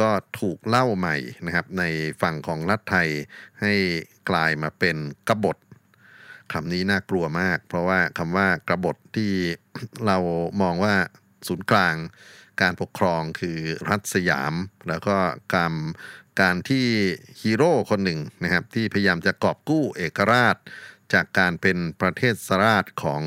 [0.00, 1.84] ก็ถูกเล่าใหม่นะครับใน
[2.22, 3.08] ฝั่งของรัฐไทย
[3.60, 3.74] ให้
[4.30, 4.96] กลายมาเป็น
[5.28, 5.56] กบฏ
[6.52, 9.32] คำนี้น่ากลัวมาก เพราะว่าคำว่ากบฏที่
[10.06, 10.16] เรา
[10.62, 10.94] มองว่า
[11.46, 11.96] ศูนย์กลาง
[12.62, 13.58] การปกครองคือ
[13.90, 14.54] รัฐสยาม
[14.88, 15.16] แล้วก็
[15.54, 15.72] การ
[16.40, 16.86] การที่
[17.40, 20.56] ฮีโร่คนหนึ่งนะครับที่พยายามจะกอบกู้เอกราช
[21.12, 23.22] จากการเป็นประเทศสราชของ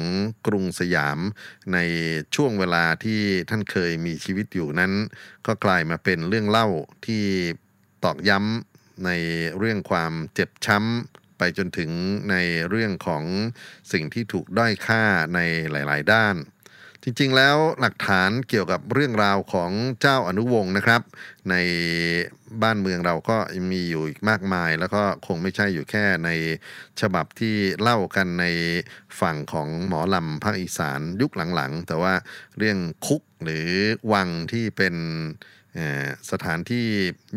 [0.48, 1.20] กรุงสยาม
[1.74, 1.78] ใน
[2.36, 4.94] ช่วงเวลาที่ท่านเคยมีชีวิตอยู่นั้น
[5.48, 6.68] ก็กลายมาเป็นเรื่องเล่า
[7.06, 7.24] ที่
[8.04, 9.12] ตอกย้ำใน
[9.58, 11.92] เรื่องความเจ็บช้ำไปจนถึง
[12.30, 12.36] ใน
[12.70, 13.24] เรื่องของ
[13.92, 15.04] สิ่งที่ถูกด้อยค่า
[15.36, 15.40] ใน
[15.72, 16.36] หลาย ๆ ด้าน
[17.08, 21.02] จริงๆแล้วหลักฐานเกี่ยวกับเรื่องราวของเจ้าอนุวงศ์นะครับ
[21.50, 21.56] ใน
[22.64, 23.38] บ้านเมืองเราก็
[23.72, 26.30] มีอยู่อีกมากมาย แล้วก็คงไม่ใช่อยู่แค่ใน
[27.02, 28.46] ฉบับที่เล่ากันใน
[29.20, 32.14] ฝั่งของหมอลำภาคอีสานยุคหลังๆ แต่ว่า
[32.58, 33.68] เรื่องคุกหรือ
[34.14, 34.96] วังที่เป็น
[36.32, 36.88] สถานที่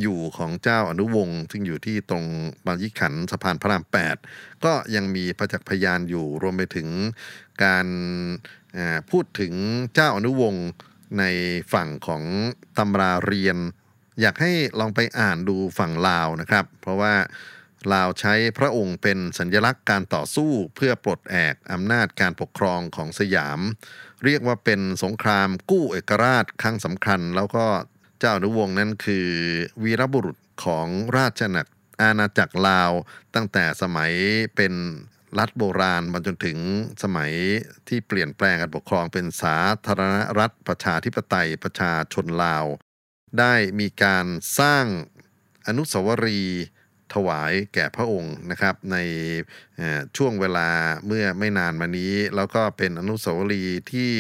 [0.01, 2.25] อยู่ของเจ้าอนุวงศ์ซึ่งอยู่ที่ตรง
[2.67, 3.85] บางยี่ขันสะพานพระราม
[4.25, 6.89] 8 ก็ยังมีประจักษ์พยานอยู่รวมไปถึง
[7.65, 7.87] การ
[9.11, 9.53] พูดถึง
[9.95, 10.67] เจ้าอนุวงศ์
[11.19, 11.25] ใน
[11.73, 12.23] ฝั่งของ
[12.79, 13.57] ตำราเรียน
[14.21, 17.15] อยากให้ลองไปอ่านดูฝั่งลาวนะครับ เพราะว่า
[17.93, 23.61] ลาวใช้พระองค์เป็นสัญลักษณ์การต่อสู้เพื่อปลดแอกอำนาจการปกครองของสยาม
[24.25, 27.65] เรียกว่าเป็นสงครามกู้เอกราชครั้งสำคัญ แล้วก็
[28.19, 29.29] เจ้าอนุวงศ์นั้นคือ
[29.83, 31.63] วีรบุรุษของราชอาณา
[32.03, 32.93] อาณาจักรลาว
[33.35, 34.13] ตั้งแต่สมัย
[34.57, 34.73] เป็น
[35.39, 36.59] รัฐโบราณมาจนถึง
[37.03, 37.33] สมัย
[37.89, 42.65] ที่เปลี่ยนแปลงการปกครองเป็นสาธารณรัฐประชาธิปไตยประชาชนลาว
[43.39, 44.27] ได้มีการ
[44.59, 44.85] สร้าง
[45.67, 46.65] อนุสาวรีย์
[47.15, 48.97] ถวายแก่พระองค์นะครับ ใน
[50.17, 50.69] ช่วงเวลา
[51.07, 54.11] เมื่อไม่นานมานี้ แล้วก็เป็นอนุสาวรีย์ที่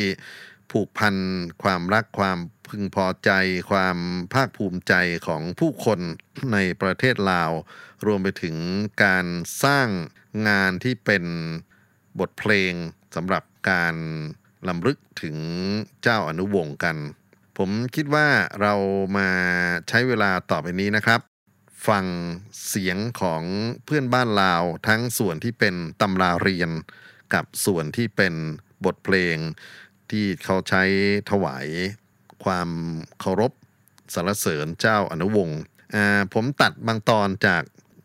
[0.70, 1.16] ผูกพัน
[1.62, 3.30] ความรักความพึงพอใจ
[3.70, 3.98] ความ
[4.34, 4.94] ภาคภูมิใจ
[5.26, 6.00] ของผู้คน
[6.52, 7.50] ในประเทศลาว
[8.06, 8.56] รวมไปถึง
[9.04, 9.26] การ
[9.64, 9.88] สร้าง
[10.48, 11.24] งานที่เป็น
[12.20, 12.72] บทเพลง
[13.16, 13.94] สำหรับการ
[14.68, 15.36] ลำลึกถึง
[16.02, 16.96] เจ้าอนุวงศ์กัน
[17.58, 18.28] ผมคิดว่า
[18.60, 18.74] เรา
[19.16, 19.28] มา
[19.88, 21.20] ใช้เวลาต่อไปนี้นะครับ
[21.88, 22.04] ฟัง
[22.68, 23.42] เสียงของ
[23.84, 26.70] เพื่อนบ้านลาวทั้งส่วนที่เป็นตำราเรียน
[27.34, 28.34] กับส่วนที่เป็น
[28.84, 29.36] บทเพลง
[30.10, 30.82] ที่เขาใช้
[31.30, 31.66] ถวาย
[32.44, 32.68] ความ
[33.20, 33.52] เคารพ
[34.14, 35.60] สรรเสริญเจ้าอนุวงศ์
[36.34, 37.62] ผมตัดบางตอนจาก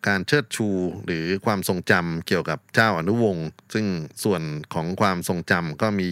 [0.07, 0.67] การเชิดชู
[1.05, 3.85] หรือความทรงจำเกี่ยวกับเจ้าอนุวงศ์ซึ่ง
[4.23, 4.41] ส่วน
[4.73, 6.11] ของความทรงจำก็มี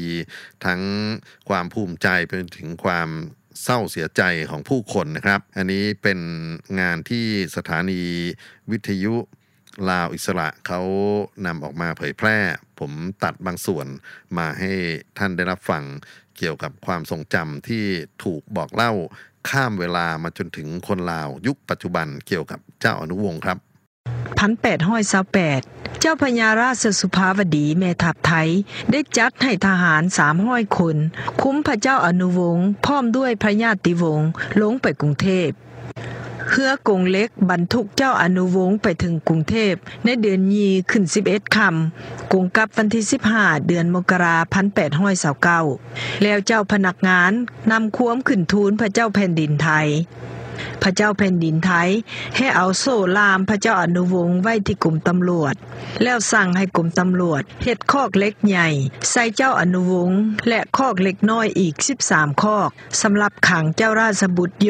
[0.65, 0.81] ทั้ง
[1.49, 3.09] ความภูมิใจไปถึงความ
[3.63, 6.19] เศร้าเสียใจของผู้คนนะครับ อันนี้เป็น
[6.79, 7.25] งานที่
[7.55, 8.01] สถานี
[8.71, 9.15] วิทยุ
[9.89, 10.81] ลาวอิสระเขา
[11.45, 12.37] นำออกมาเผยแพร่
[12.79, 12.91] ผม
[13.23, 13.87] ตัดบางส่วน
[14.37, 14.71] มาให้
[15.17, 15.83] ท่านได้รับฟัง
[16.37, 17.85] เกี่ยวกับความทรงจำที่
[18.23, 18.93] ถูกบอกเล่า
[19.49, 23.57] ข้ามเวลามาจนถึงคนลาวยุคปัจจุบันเกี่ยวกับเจ้าอนุวงศ์ครับ
[24.41, 28.49] 1828เจ้าพญาราชสุภาวดีแม่ทัพไทย
[28.91, 30.03] ได้จัดให้ทหาร
[30.39, 30.97] 300คน
[31.41, 34.29] คุ้มพระเจ้าอนุวงศ์พร้อมด้วยพระญาติวงศ์
[34.61, 35.49] ลงไปกรุงเทพ
[36.49, 39.73] เฮือกงเล็กบรรทุกเจ้าอนุวงศ์ไปถึงกรุงเทพ
[40.05, 43.03] ในเดือนยีขึ้น 11คำกงกับวันที่
[43.35, 44.65] 15 เดือนมกราพัน
[45.43, 47.31] 1829แล้วเจ้าพนักงาน
[47.71, 49.87] นำควมขึ้นทูลพระเจ้าแผ่นดินไทย
[50.83, 51.89] พระเจ้าแผ่นดินไทย
[52.37, 55.55] ให้เอาโซ่ลามพระเจ้าอนุวงศ์ไว้ที่กลุ่มตำรวจ
[56.03, 58.69] แล้วสั่งให้กลุ่มตำรวจเฮ็ดคอกเล็กใหญ่
[59.11, 61.73] ใส่เจ้าอนุวงศ์และคอกเล็กน้อยอีก
[62.07, 62.69] 13 คอก
[63.01, 64.69] สำหรับขังเจ้าราชบุตรโย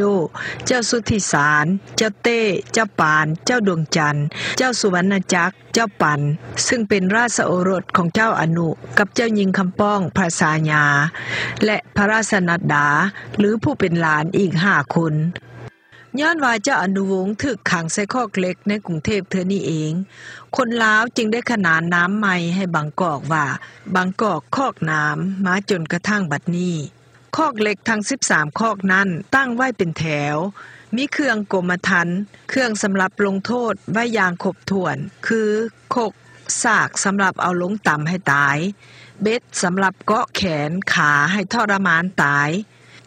[0.65, 1.65] เจ้าสุธิสาร
[1.97, 2.41] เจ้าเต้
[2.73, 4.25] เจ้าปาน เจ้าดวงจันทร์
[4.57, 6.21] เจ้าสุวรรณจักร เจ้าปัน
[6.67, 10.85] ซึ่งเป็นราชโอรสของเจ้าอนุกับเจ้าหญิงคำป้องพระสาญา
[11.65, 12.87] และพระราชนัดดา
[13.37, 15.15] หรือผู้เป็นหลานอีก5คน
[16.19, 19.91] ย้อนว่าเจ้าอนุวงศ์ถึกขังใส่คอกเล็กในกรุงเทพเธอนี่เอง
[20.55, 23.45] คนลาวจึงได้ขนานน้ำใหม่ให้บางกอกว่า
[23.95, 26.75] บางกอกคอกน้ำมาจนกระทั่งบัดนี้
[27.35, 30.35] คอกเล็กทั้ง 13 คอกนั้นตั้งไว้เป็นแถว
[30.95, 32.07] มีเครื่องกรมทัน
[32.49, 34.97] เครื่องสำหรับลงโทษไว้อย่างครบถ้วน
[35.27, 35.49] คือ
[35.95, 36.13] คก
[36.63, 38.57] สากสำหรับเอาลงต่ำให้ตาย
[39.21, 42.49] เบ็ดสำหรับเกาะแขนขาให้ทรมานตาย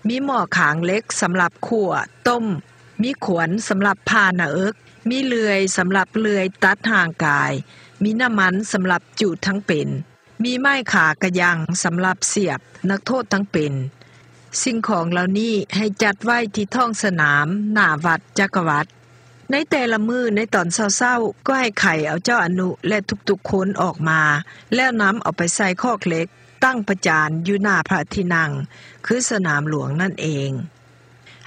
[0.08, 1.92] มีหม้อขางเล็กสำหรับขั่ว
[2.28, 2.44] ต้ม
[3.02, 4.74] มีขวนสำหรับผ่าหน้าเอิก
[5.08, 7.52] มีเลื่อยสำหรับเลื่อยตัดห่างกาย
[8.02, 9.88] มีน้ำมันสำหรับจุดทั้งเป็น
[10.44, 13.72] มีไม้ขากระยังสำหรับเสียบนักโทษทั้งเป็น
[14.62, 18.86] สิ่งของเหล่านี้ให้จัดไว้ที่ท้องสนาม หน้าวัดจักรวรรด
[19.50, 24.20] ในแต่ละมือในตอนเศร้าๆ ก็ให้ไข่เอาเจ้าอนุและทุกๆคนออกมา
[24.74, 26.26] แล้วนำเอาไปใส่คอกเล็ก
[26.64, 28.50] ตั้งประจานอยู่หน้าพระที่นั่ง
[29.06, 30.50] คือสนามหลวงนั่นเอง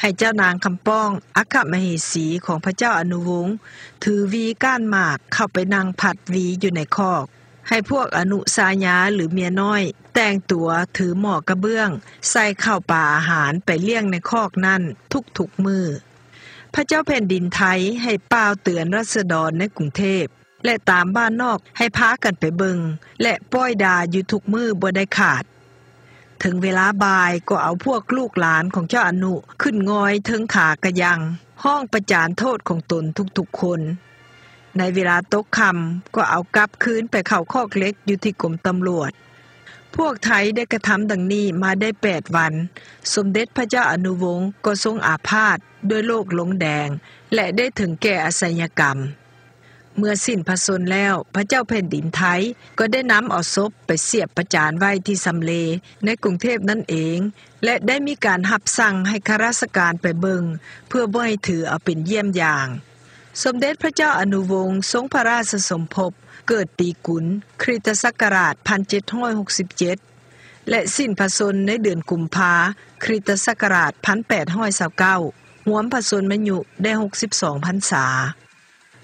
[0.02, 3.56] ให้เจ้านางคำป้องอัคมเหสีของพระเจ้าอนุวงศ์
[4.04, 7.26] ถือวีก้านหมากเข้าไปนั่งผัดวีอยู่ในคอก
[7.70, 9.84] ให้พวกอนุสาญาหรือเมียน้อย
[10.16, 11.90] แต่งตัวถือหมอกกระเบื้อง
[12.30, 14.82] ใส่ข้าวปลาอาหารไปเลี้ยงในคอกนั่น
[15.38, 15.86] ทุกๆมือ
[16.74, 20.26] พระเจ้าแผ่นดินไทยให้ป้าวเตือนรัษฎรในกรุงเทพ
[20.66, 22.80] และตามบ้านนอกให้พากันไปเบิง
[23.22, 25.44] และป้อยดาอยู่ทุกมือบ่ได้ขาด
[26.44, 31.20] ถึงเวลาบ่ายก็เอาพวกลูกหลานของเจ้าอนุขึ้นงอยถึงขากระยัง
[31.64, 33.04] ห้องประจานโทษของตน
[33.38, 33.82] ทุกๆคน
[34.78, 39.12] ในเวลาตกคำก็เอากลับคืนไปเข้าคอกเล็กอยู่ที่กรมตำรวจ
[39.96, 42.54] พวกไทยได้กระทำดังนี้มาได้8วัน
[43.14, 45.58] สมเด็จพระเจ้าอนุวงศ์ก็ทรงอาพาธ
[45.90, 46.88] ด้วยโรคหลงแดง
[47.34, 48.98] และได้ถึงแก่อสัญกรรม
[49.98, 52.42] เมื่อสิ้นพระสนแล้ว พระเจ้าแผ่นดินไทย
[52.80, 55.52] ก็ได้นำเอาศพไปเสียบประจานไว้ที่สำเล
[56.06, 57.18] ในกรุงเทพนั่นเอง
[57.64, 60.44] และได้มีการหับสั่งให้ข้าราชการไปเบิง
[60.88, 62.68] เพื่อบ่ให้ถือเอาเป็นเยี่ยมอย่าง
[63.44, 66.12] สมเด็จพระเจ้าอนุวงศ์ทรงพระราชสมภพ
[66.48, 67.26] เกิดปีกุล
[67.62, 68.56] คริสตศักราช
[69.82, 72.54] 1767 และสิ้นพระสนในเดือนกุมภา
[73.04, 73.92] คริสตศักราช
[74.80, 76.92] 1829หวมพระสนมยุได้
[77.30, 78.06] 62พรรษา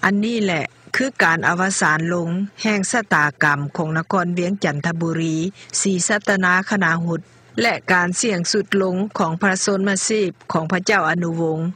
[0.04, 0.66] อันนี้แหละ
[0.96, 2.30] คือการอวสานลง
[2.64, 5.38] แห่งสตากรรมของนครเวียงจันทบุรี
[5.82, 7.22] สีสัตนาคณาหุด
[7.62, 11.68] และการเสี่ยงสุดลงของพระสนมาสีบของพระเจ้าอนุวงศ์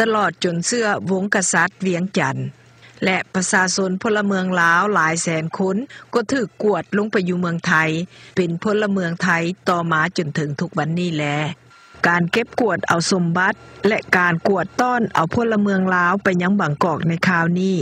[0.00, 2.40] ตลอดจนเสื้อวงกษัตริย์เวียงจันท
[3.04, 5.76] และประชาชนพลเมืองลาวหลายแสนคน
[6.14, 7.90] ก็ถึกกวดลงไปอยู่เมืองไทย
[8.36, 11.24] เป็นพลเมืองไทยต่อมาจนถึงทุกวันนี้แล
[12.08, 17.76] การเก็บกวดเอาสมบัติ และการกวดต้อนเอาพลเมืองลาวไปยังบางกอกในคราวนี้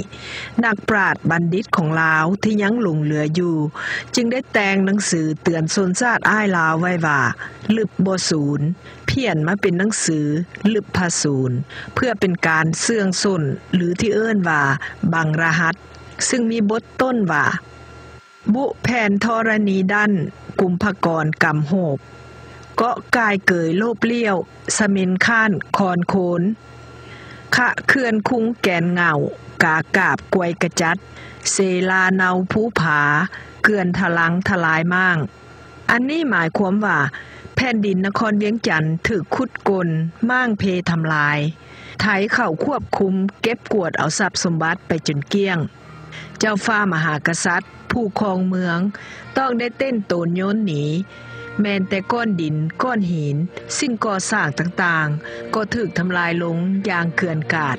[0.64, 3.56] นักปราดบัณฑิตของลาวที่ยังหลงเหลืออยู่
[4.14, 7.20] จึงได้แต่งหนังสือเตือนสนชาติอ้ายลาวไว้ว่า
[7.76, 8.66] ลึบบศูนย์
[9.06, 10.26] เพี้ยนมาเป็นหนังสือ
[10.72, 11.58] ลึบพาศูนย์
[11.94, 13.42] เพื่อเป็นการเสื่องสน
[13.74, 14.62] หรือที่เอิ้นว่า
[15.12, 15.74] บังรหัส
[16.28, 17.44] ซึ่งมีบทต้นว่า
[18.54, 20.12] บุแผ่นธรณีดัน
[20.60, 21.98] กุมภกรกรรมโหบ
[22.82, 24.36] เกาะกายเกยโลบเลี้ยว
[24.76, 26.42] สมินข้านคอนโคน
[27.56, 29.12] ขะเคือนคุ้งแกนเงา
[29.64, 30.98] กากาบกวยกระจัด
[31.50, 31.56] เซ
[31.90, 33.00] ลาเนาผู้ผา
[33.62, 35.16] เกือนทลังทลายมาง
[35.90, 36.98] อันนี้หมายความว่า
[37.54, 39.88] แผ่นดินนครเวียงจันทน์ถึกคุดกล
[40.30, 41.38] มั่งเพทำลาย
[42.00, 45.58] ไทยเข้าควบคุมเก็บกวดเอาทรัพย์สมบัติไปจนเกี้ยง
[46.38, 48.78] เจ้าฟ้ามหากษัตริย์ ผู้ครองเมือง
[49.38, 50.84] ต้องได้เต้นโตนโยนหนี
[51.58, 53.36] แมนแต่ก้อนดินก้อนหิน
[53.78, 57.78] สิ่งก่อสร้างต่างๆ ก็ถูกทำลายลงอย่างเกือนกาด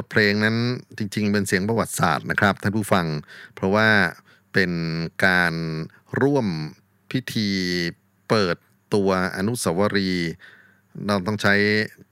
[0.00, 0.56] ท้ายบทเพลงนั้น
[0.98, 3.06] จริง ๆ เป็นเสียงประวัติศาสตร์นะครับท่านผู้ฟัง
[3.54, 3.88] เพราะว่า
[4.52, 4.72] เป็น
[5.26, 5.54] การ
[6.20, 6.46] ร่วม
[7.10, 7.48] พิธี
[8.28, 8.56] เปิด
[8.94, 10.30] ตัวอนุสาวรีย์
[11.06, 11.54] เราต้องใช้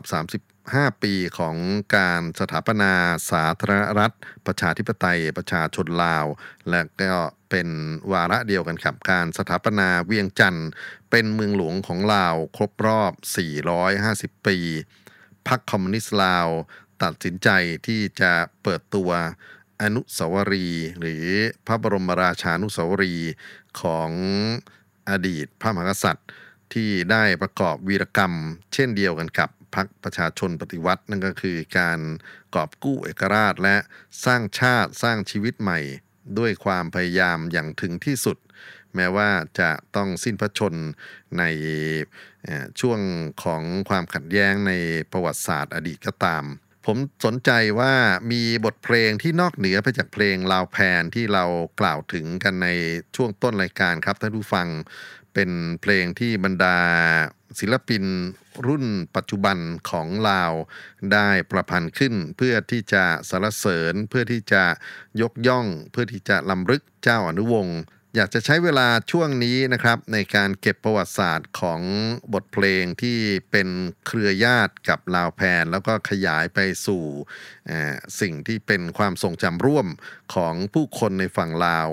[0.74, 1.56] 35ปีของ
[1.96, 2.94] การสถาปนา
[3.32, 4.16] สาธารณรัฐ
[4.46, 6.26] ประชาธิปไตย ประชาชนลาว
[6.70, 7.14] และก็
[7.50, 7.68] เป็น
[8.12, 10.70] วาระเดียวกันกับ การสถาปนาเวียงจันทร์
[11.10, 13.14] เป็นเมืองหลวงของลาวครบรอบ
[13.80, 14.58] 450 ปี
[15.48, 16.48] พรรคคอมมิวนิสต์ลาว
[17.04, 17.50] ตัดสินใจ
[17.88, 18.32] ที่จะ
[18.64, 19.12] เปิดตัว
[19.82, 21.26] อนุสาวรีย์หรือ
[21.68, 23.32] พระบรมราชานุสาวรีย์
[23.82, 24.12] ของ
[25.10, 26.28] อดีตพระมหากษัตริย์
[26.74, 28.34] ที่ได้ประกอบวีรกรรม
[28.74, 32.00] เช่นเดียวกันกับ พรรคประชาชนปฏิวัตินั่นก็คือการ
[32.56, 33.78] กอบกู้เอกราชและ
[34.26, 35.80] สร้างชาติสร้างชีวิตใหม่
[36.40, 38.38] ด้วยความพยายามอย่างถึงที่สุด
[38.96, 40.74] แม้ว่าจะต้องสิ้นพระชน
[41.40, 41.44] ใน
[42.80, 43.00] ช่วง
[43.44, 44.74] ของความขัดแย้งใน
[45.12, 46.44] ประวัติศาสตร์อดีตก็ตาม
[46.86, 47.94] ผมสนใจว่า
[48.32, 51.46] มีบทเพลงที่นอกเหนือไปจากเพลงลาวแพนที่เรา
[51.80, 52.68] กล่าวถึงกันใน
[53.16, 54.68] ช่วงต้นรายการครับท่านผู้ฟัง
[55.34, 55.50] เป็น
[55.82, 56.78] เพลงที่บรรดา
[57.60, 58.04] ศิลปิน
[58.68, 58.86] รุ่น
[59.16, 59.58] ปัจจุบัน
[59.90, 60.54] ของลาว
[61.14, 64.64] ได้ประพันธ์ขึ้น เพื่อที่จะสรรเสริญ เพื่อที่จะ
[65.22, 67.80] ยกย่อง เพื่อที่จะลำลึกเจ้าอนุวงศ์
[68.16, 71.82] อยากจะใช้เวลาช่วงนี้นะครับในการเก็บประวัติศาสตร์ของ
[72.34, 73.18] บทเพลงที่
[73.52, 73.70] เป็น
[74.08, 77.04] เครือญาติกับลาวแพน แล้วก็ขยายไปสู่
[78.22, 79.88] สิ่งที่เป็นความทรงจำร่วม
[80.34, 81.90] ของผู้คนในฝั่งลาว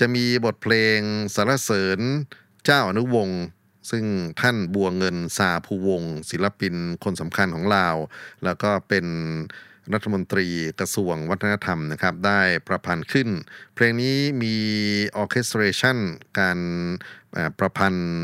[0.00, 0.98] จะมีบทเพลง
[1.34, 2.00] สรรเสริญ
[2.64, 3.40] เจ้าอนุวงศ์
[3.90, 4.04] ซึ่ง
[4.40, 6.74] ท่านบัวเงินซาภูวงศิลปิน
[7.04, 7.96] คนสำคัญของลาว
[8.44, 9.06] แล้วก็เป็น
[9.94, 10.46] รัฐมนตรี
[10.80, 13.28] กระทรวงวัฒนธรรมนะครับ ได้ประพันธ์ขึ้น
[13.74, 14.54] เพลงนี้มี
[15.16, 15.98] ออเคสตรชัน
[16.38, 16.58] การ
[17.58, 18.14] ประพันธ์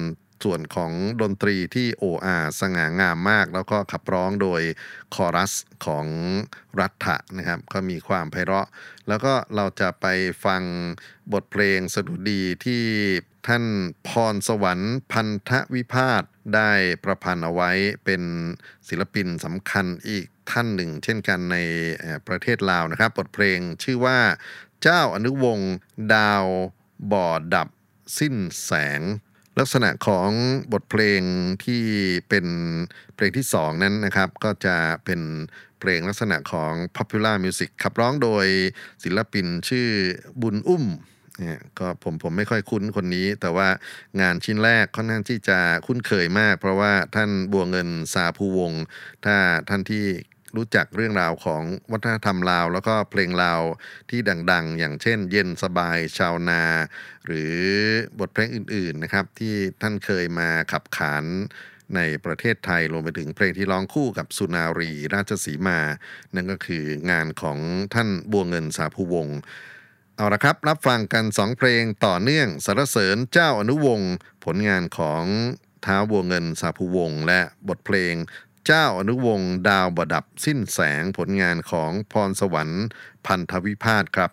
[0.42, 4.62] ส่วนของดนตรีที่โออาสง่างามมาก แล้วก็ขับร้องโดย
[5.14, 5.52] คอรัส
[5.86, 6.06] ของ
[6.80, 8.68] รัฐะนะครับ ก็มีความไพเราะ
[9.08, 10.06] แล้วก็เราจะไป
[10.44, 10.62] ฟัง
[11.32, 12.84] บทเพลงสดุดีที่
[13.46, 13.64] ท่าน
[14.08, 16.22] พรสวรรค์พันธวิพาท
[16.54, 16.72] ได้
[17.04, 17.70] ประพันธ์เอาไว้
[18.04, 18.22] เป็น
[18.88, 21.56] ศิลปินสำคัญอีกท่านหนึ่ง เช่นกันใน
[22.28, 24.18] ประเทศลาวนะครับ บทเพลงชื่อว่า
[24.82, 25.72] เจ้าอนุวงศ์
[26.14, 26.44] ดาว
[27.12, 27.68] บ่อดับ
[28.18, 29.00] สิ้นแสง
[29.58, 30.30] ลักษณะของ
[30.72, 31.22] บทเพลง
[31.64, 31.82] ที่
[32.28, 32.46] เป็น
[33.14, 35.20] เพลงที่สองนั้นนะครับ ก็จะเป็น
[35.80, 38.46] เพลงลักษณะของ popular music ขับร้องโดย
[39.04, 39.88] ศิลปินชื่อ
[40.42, 40.84] บุญอุ้ม
[41.38, 43.68] เนี่ยก็ผมผมไม่ค่อยคุ้นคนนี้ แต่ว่า
[44.20, 48.82] งานชิ้นแรกค่อนข้างที่จะคุ้นเคยมาก เพราะว่าท่านบัวเงินสาภูวงศ์
[49.24, 49.36] ถ้า
[49.68, 50.04] ท่านที่
[50.56, 53.62] รู้จักเรื่องราวของวัฒนธรรมลาว แล้วก็เพลงลาว
[54.10, 54.20] ที่
[54.52, 56.62] ดัง ๆ อย่างเช่น เย็นสบายชาวนา
[57.26, 57.54] หรือ
[58.18, 61.24] บทเพลงอื่น ๆ นะครับ ที่ท่านเคยมาขับขาน
[61.96, 65.80] ในประเทศไทยรวมไปถึงเพลงที่ร้องคู่กับสุนารีราชสีมา
[66.34, 67.58] นั่นก็คืองานของ
[67.94, 69.38] ท่านบัวเงินสาภูวงศ์
[70.16, 74.12] เอาละครับ รับฟังกันสองเพลงต่อเนื่องสรรเสริญเจ้าอนุวงศ์
[74.44, 75.24] ผลงานของ
[75.86, 78.14] ท้าวบัวเงินสาภูวงศ์และบทเพลง
[78.66, 82.84] เจ้าอนุวงศ์ดาวบดับสิ้นแสงผลงานของพรสวรรค์
[83.26, 84.30] พันธวิพาทครับ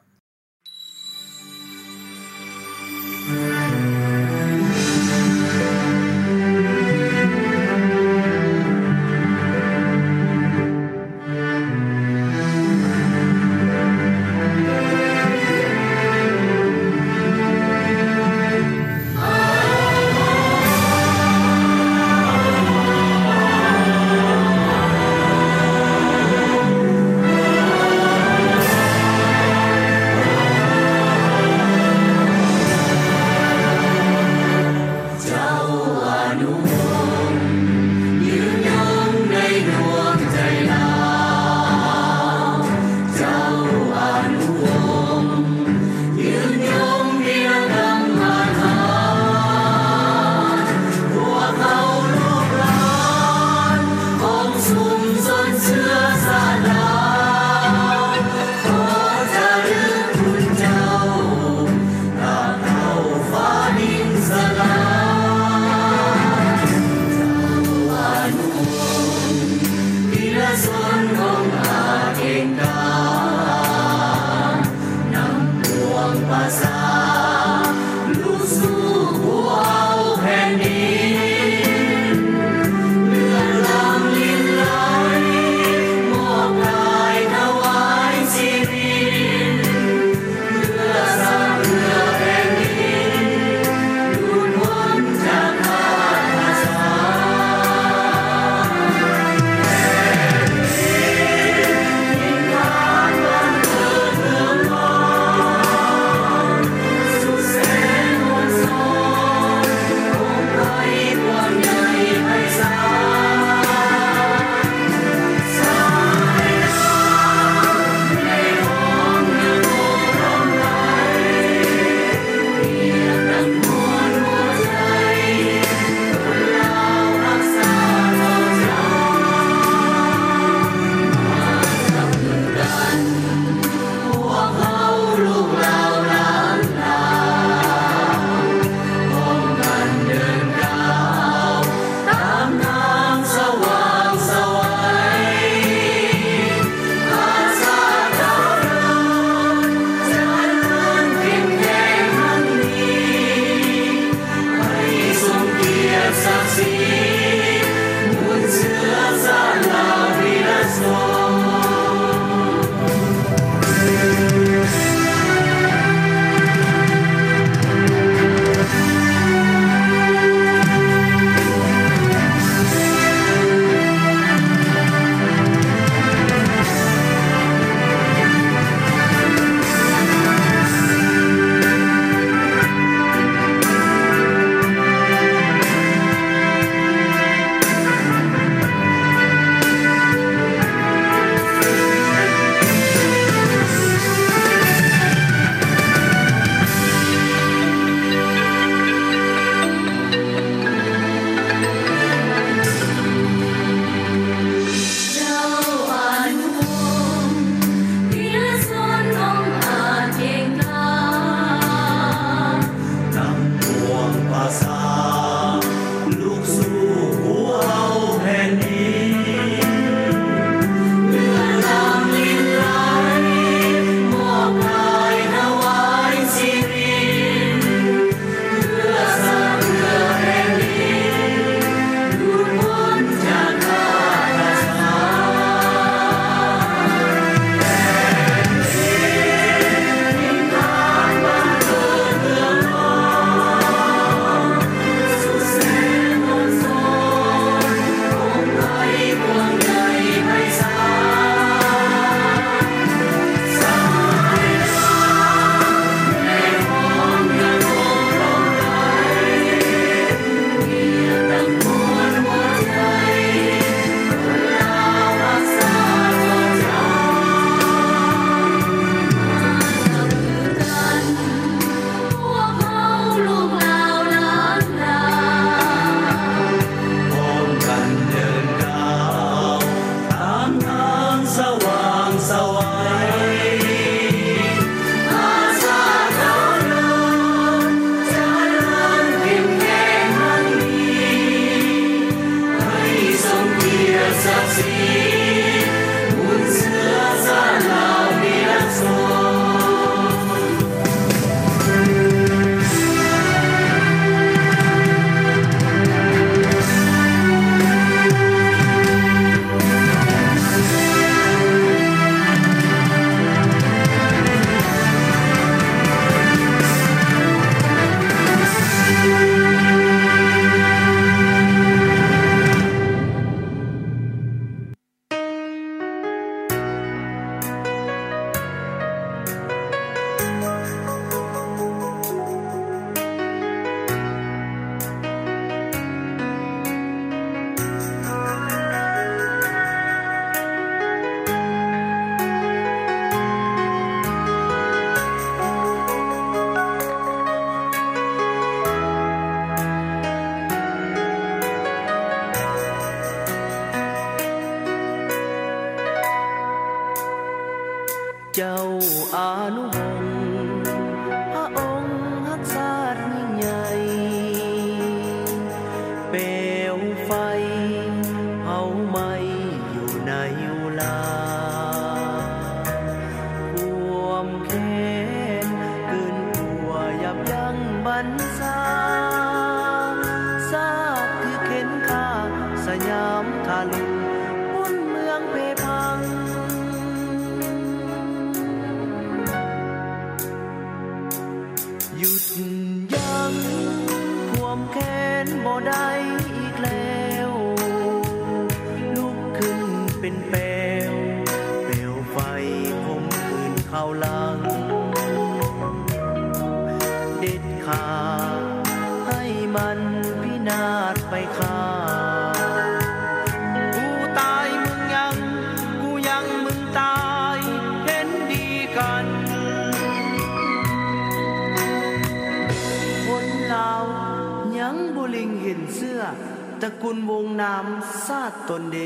[427.25, 428.77] งน้ำซาดตนเด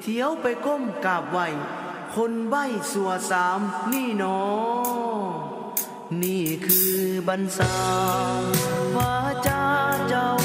[0.00, 1.38] เที่ยวไปก้มกาบไหว
[2.14, 2.54] คนใบ
[2.92, 3.60] สัวสาม
[3.92, 4.38] นี่หนอ
[6.22, 6.98] นี่คือ
[7.28, 7.74] บรรสา
[8.96, 9.14] วา
[9.46, 9.62] จา
[10.08, 10.43] เจ้า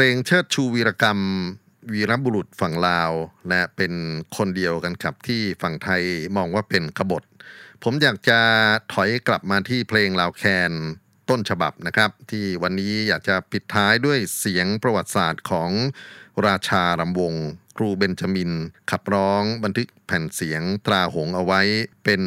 [0.00, 1.20] ลงเชิดชูวีรกรรม
[1.92, 3.12] วีรบุรุษฝั่งลาว
[3.48, 3.92] และเป็น
[4.36, 6.02] คนเดียวกันครับที่ฝั่งไทย
[6.36, 7.22] มองว่าเป็นขบฏ
[7.82, 8.40] ผมอยากจะ
[8.92, 10.72] ถอยกลับมาที่เพลงลาวแคน
[11.30, 15.70] ต้นฉบับนะครับ ที่วันนี้อยากจะปิดท้ายด้วยเสียงประวัติศาสตร์ของ
[16.46, 17.34] ราชารำวง
[17.76, 18.52] ครูเบนจามิน
[18.90, 21.60] ขับร้องบันทึกแผ่นเสียงตราหงเอาไว้
[22.04, 22.22] เป็น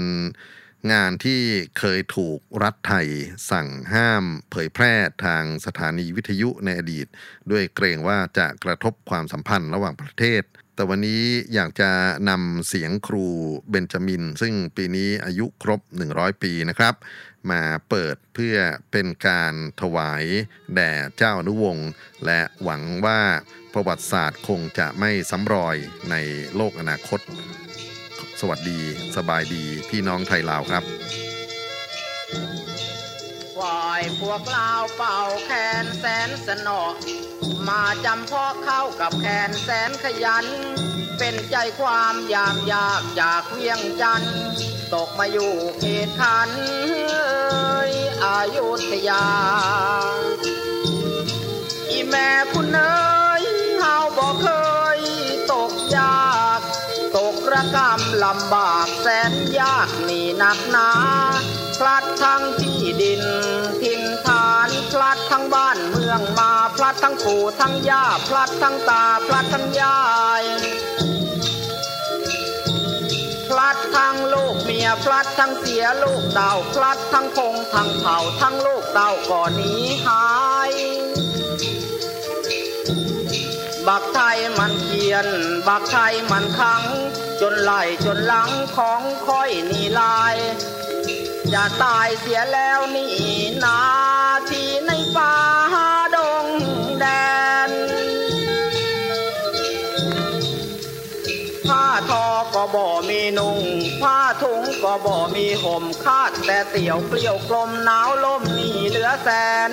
[0.91, 1.41] งานที่
[1.79, 3.07] เคยถูกรัฐไทย
[3.51, 4.93] สั่งห้ามเผยแพร่
[5.25, 7.07] ทางสถานีวิทยุในอดีต
[7.51, 10.43] ด้วยเกรงว่าจะกระทบความสัมพันธ์ระหว่างประเทศ
[10.75, 11.23] แต่วันนี้
[11.53, 11.91] อยากจะ
[12.29, 13.27] นำเสียงครู
[13.69, 15.81] เบนจามิน ซึ่งปีนี้อายุครบ
[16.11, 16.93] 100 ปีนะครับ
[17.51, 18.57] มาเปิดเพื่อ
[18.91, 20.23] เป็นการถวาย
[20.75, 21.89] แด่เจ้าอนุวงศ์
[22.25, 23.21] และหวังว่า
[23.73, 25.77] ประวัติศาสตร์คงจะไม่ซ้ำรอย
[26.11, 26.15] ใน
[26.55, 27.19] โลกอนาคต
[28.45, 28.79] สวัสดี
[29.17, 30.83] สบายดีพี่น้องไทยลาวครับ
[33.57, 35.51] ฝ่ายพวกลาวเป่าแค
[35.83, 36.83] นแสนสนอ
[37.69, 40.45] มาจำพาะเข้ากับแคนแสนขยัน
[41.17, 44.35] เป็นใจความยามยากจากเวียงจันทน์
[44.93, 46.49] ตกมาอยู่เขตขัน
[47.09, 47.91] เอ้ย
[48.25, 49.25] อายุทยา
[51.89, 53.43] อีแม่คุณเอ้ย
[53.79, 54.47] เฮาบอกเค
[54.97, 54.99] ย
[55.51, 56.13] ตกยา
[57.15, 60.89] ตกระกรรมลำบากแสนยากนี่หนักหนา
[61.79, 63.23] พลัดทั้งที่ดิน
[63.81, 69.99] ทินฐานพลัดทั้งบ้านเมืองมา พลัดทั้งปู่ทั้งย่า พลัดทั้งตา พลัดทั้งยา
[70.41, 70.43] ย
[73.49, 80.25] พลัดทั้งลูกเมียพลัดทั้งเสียลูกเต่าพลัดทั้งคงทั้งเผาทั้งลูกเต่าก่อนนี้หา
[80.71, 80.73] ย
[83.87, 85.27] บักไทยมันเขียน
[85.67, 86.83] บักไทยมันขัง
[87.41, 87.73] จนไหล
[88.05, 90.35] จนหลังของค่อยนี่ลาย
[91.53, 93.13] จะตายเสียแล้วนี่
[93.63, 93.81] นา
[94.49, 95.35] ทีในป่า
[96.15, 96.47] ดง
[96.99, 97.05] แด
[97.69, 97.71] น
[101.67, 103.59] ผ้าทอก็บ่มีนุ่ง
[104.01, 109.29] ผ้าถุงก็บ่มีห่มคาดแต่เตี่ยวเกลียวกลมหนาวลมนี่เหลือแส
[109.69, 109.71] น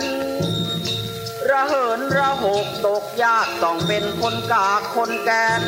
[1.49, 5.31] ระเหินระหกตกยากต้องเป็นคนกากคนแก
[5.61, 5.63] น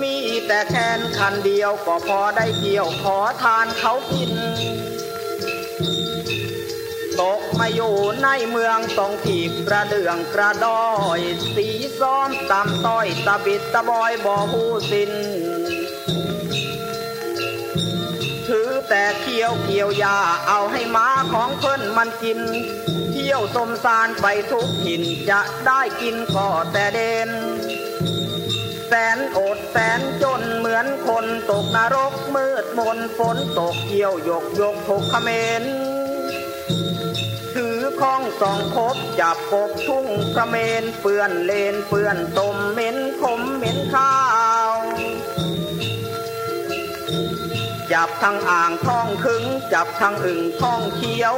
[0.00, 0.16] มี
[0.46, 4.32] แต่แคนคันเดียวก็พอได้เกี่ยวขอทานเขากิน
[7.20, 10.84] ตกมาอยู่ในเมืองต้องถีบกระเดื่องกระดอ
[11.18, 11.20] ย
[11.54, 11.68] สี
[12.00, 15.81] ซ้อมตำต้อยตะบิดตะบอยบ่หูสินถื
[18.88, 20.18] แต่เคี้ยวเกี่ยวยา
[20.48, 22.40] เอาให้ม้าของเพิ่นมันกิน
[23.12, 27.30] เที่ยวสมสารไปทุกหินจะได้กินก็แต่เด่น
[28.88, 35.28] แสนอดแสนจนเหมือนคนตกนรกมืดมนฝนตกเกี่ยวยกยกทุกเม
[35.60, 35.62] ร
[37.54, 40.06] ถือข้องสองคบจับกบทุ่ง
[40.36, 44.14] กระเมนเปื้อนเลนเปื้อนตมเหม็นขมเหม็นข้า
[44.72, 44.76] ว
[47.92, 51.36] จับทั้งอ่างท้องคึง จับทั้งอึ่งท้องเขียว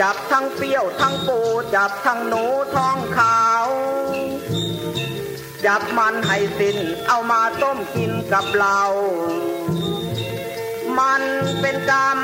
[0.00, 1.38] จับทั้งเปรี้ยวทั้งปู
[1.74, 3.68] จับทั้งหนูท้องขาว
[5.66, 6.78] จับมันให้สิ้น
[7.08, 8.80] เอามาต้มกินกับเรา
[10.98, 11.22] มัน
[11.60, 12.18] เป็นกรรม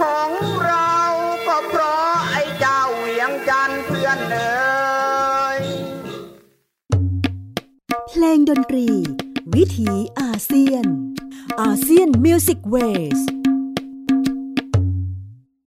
[0.00, 0.30] ของ
[0.64, 0.96] เรา
[1.46, 4.52] ก็เพราะไอ้เจ้าเหวียงจันเพื่อนเอ๋
[5.58, 5.60] ย
[8.08, 8.86] เพลงดนตรี
[9.54, 10.86] วิถีอาเซียน
[11.60, 12.76] อาเซียนมิวสิกเว
[13.18, 13.20] ส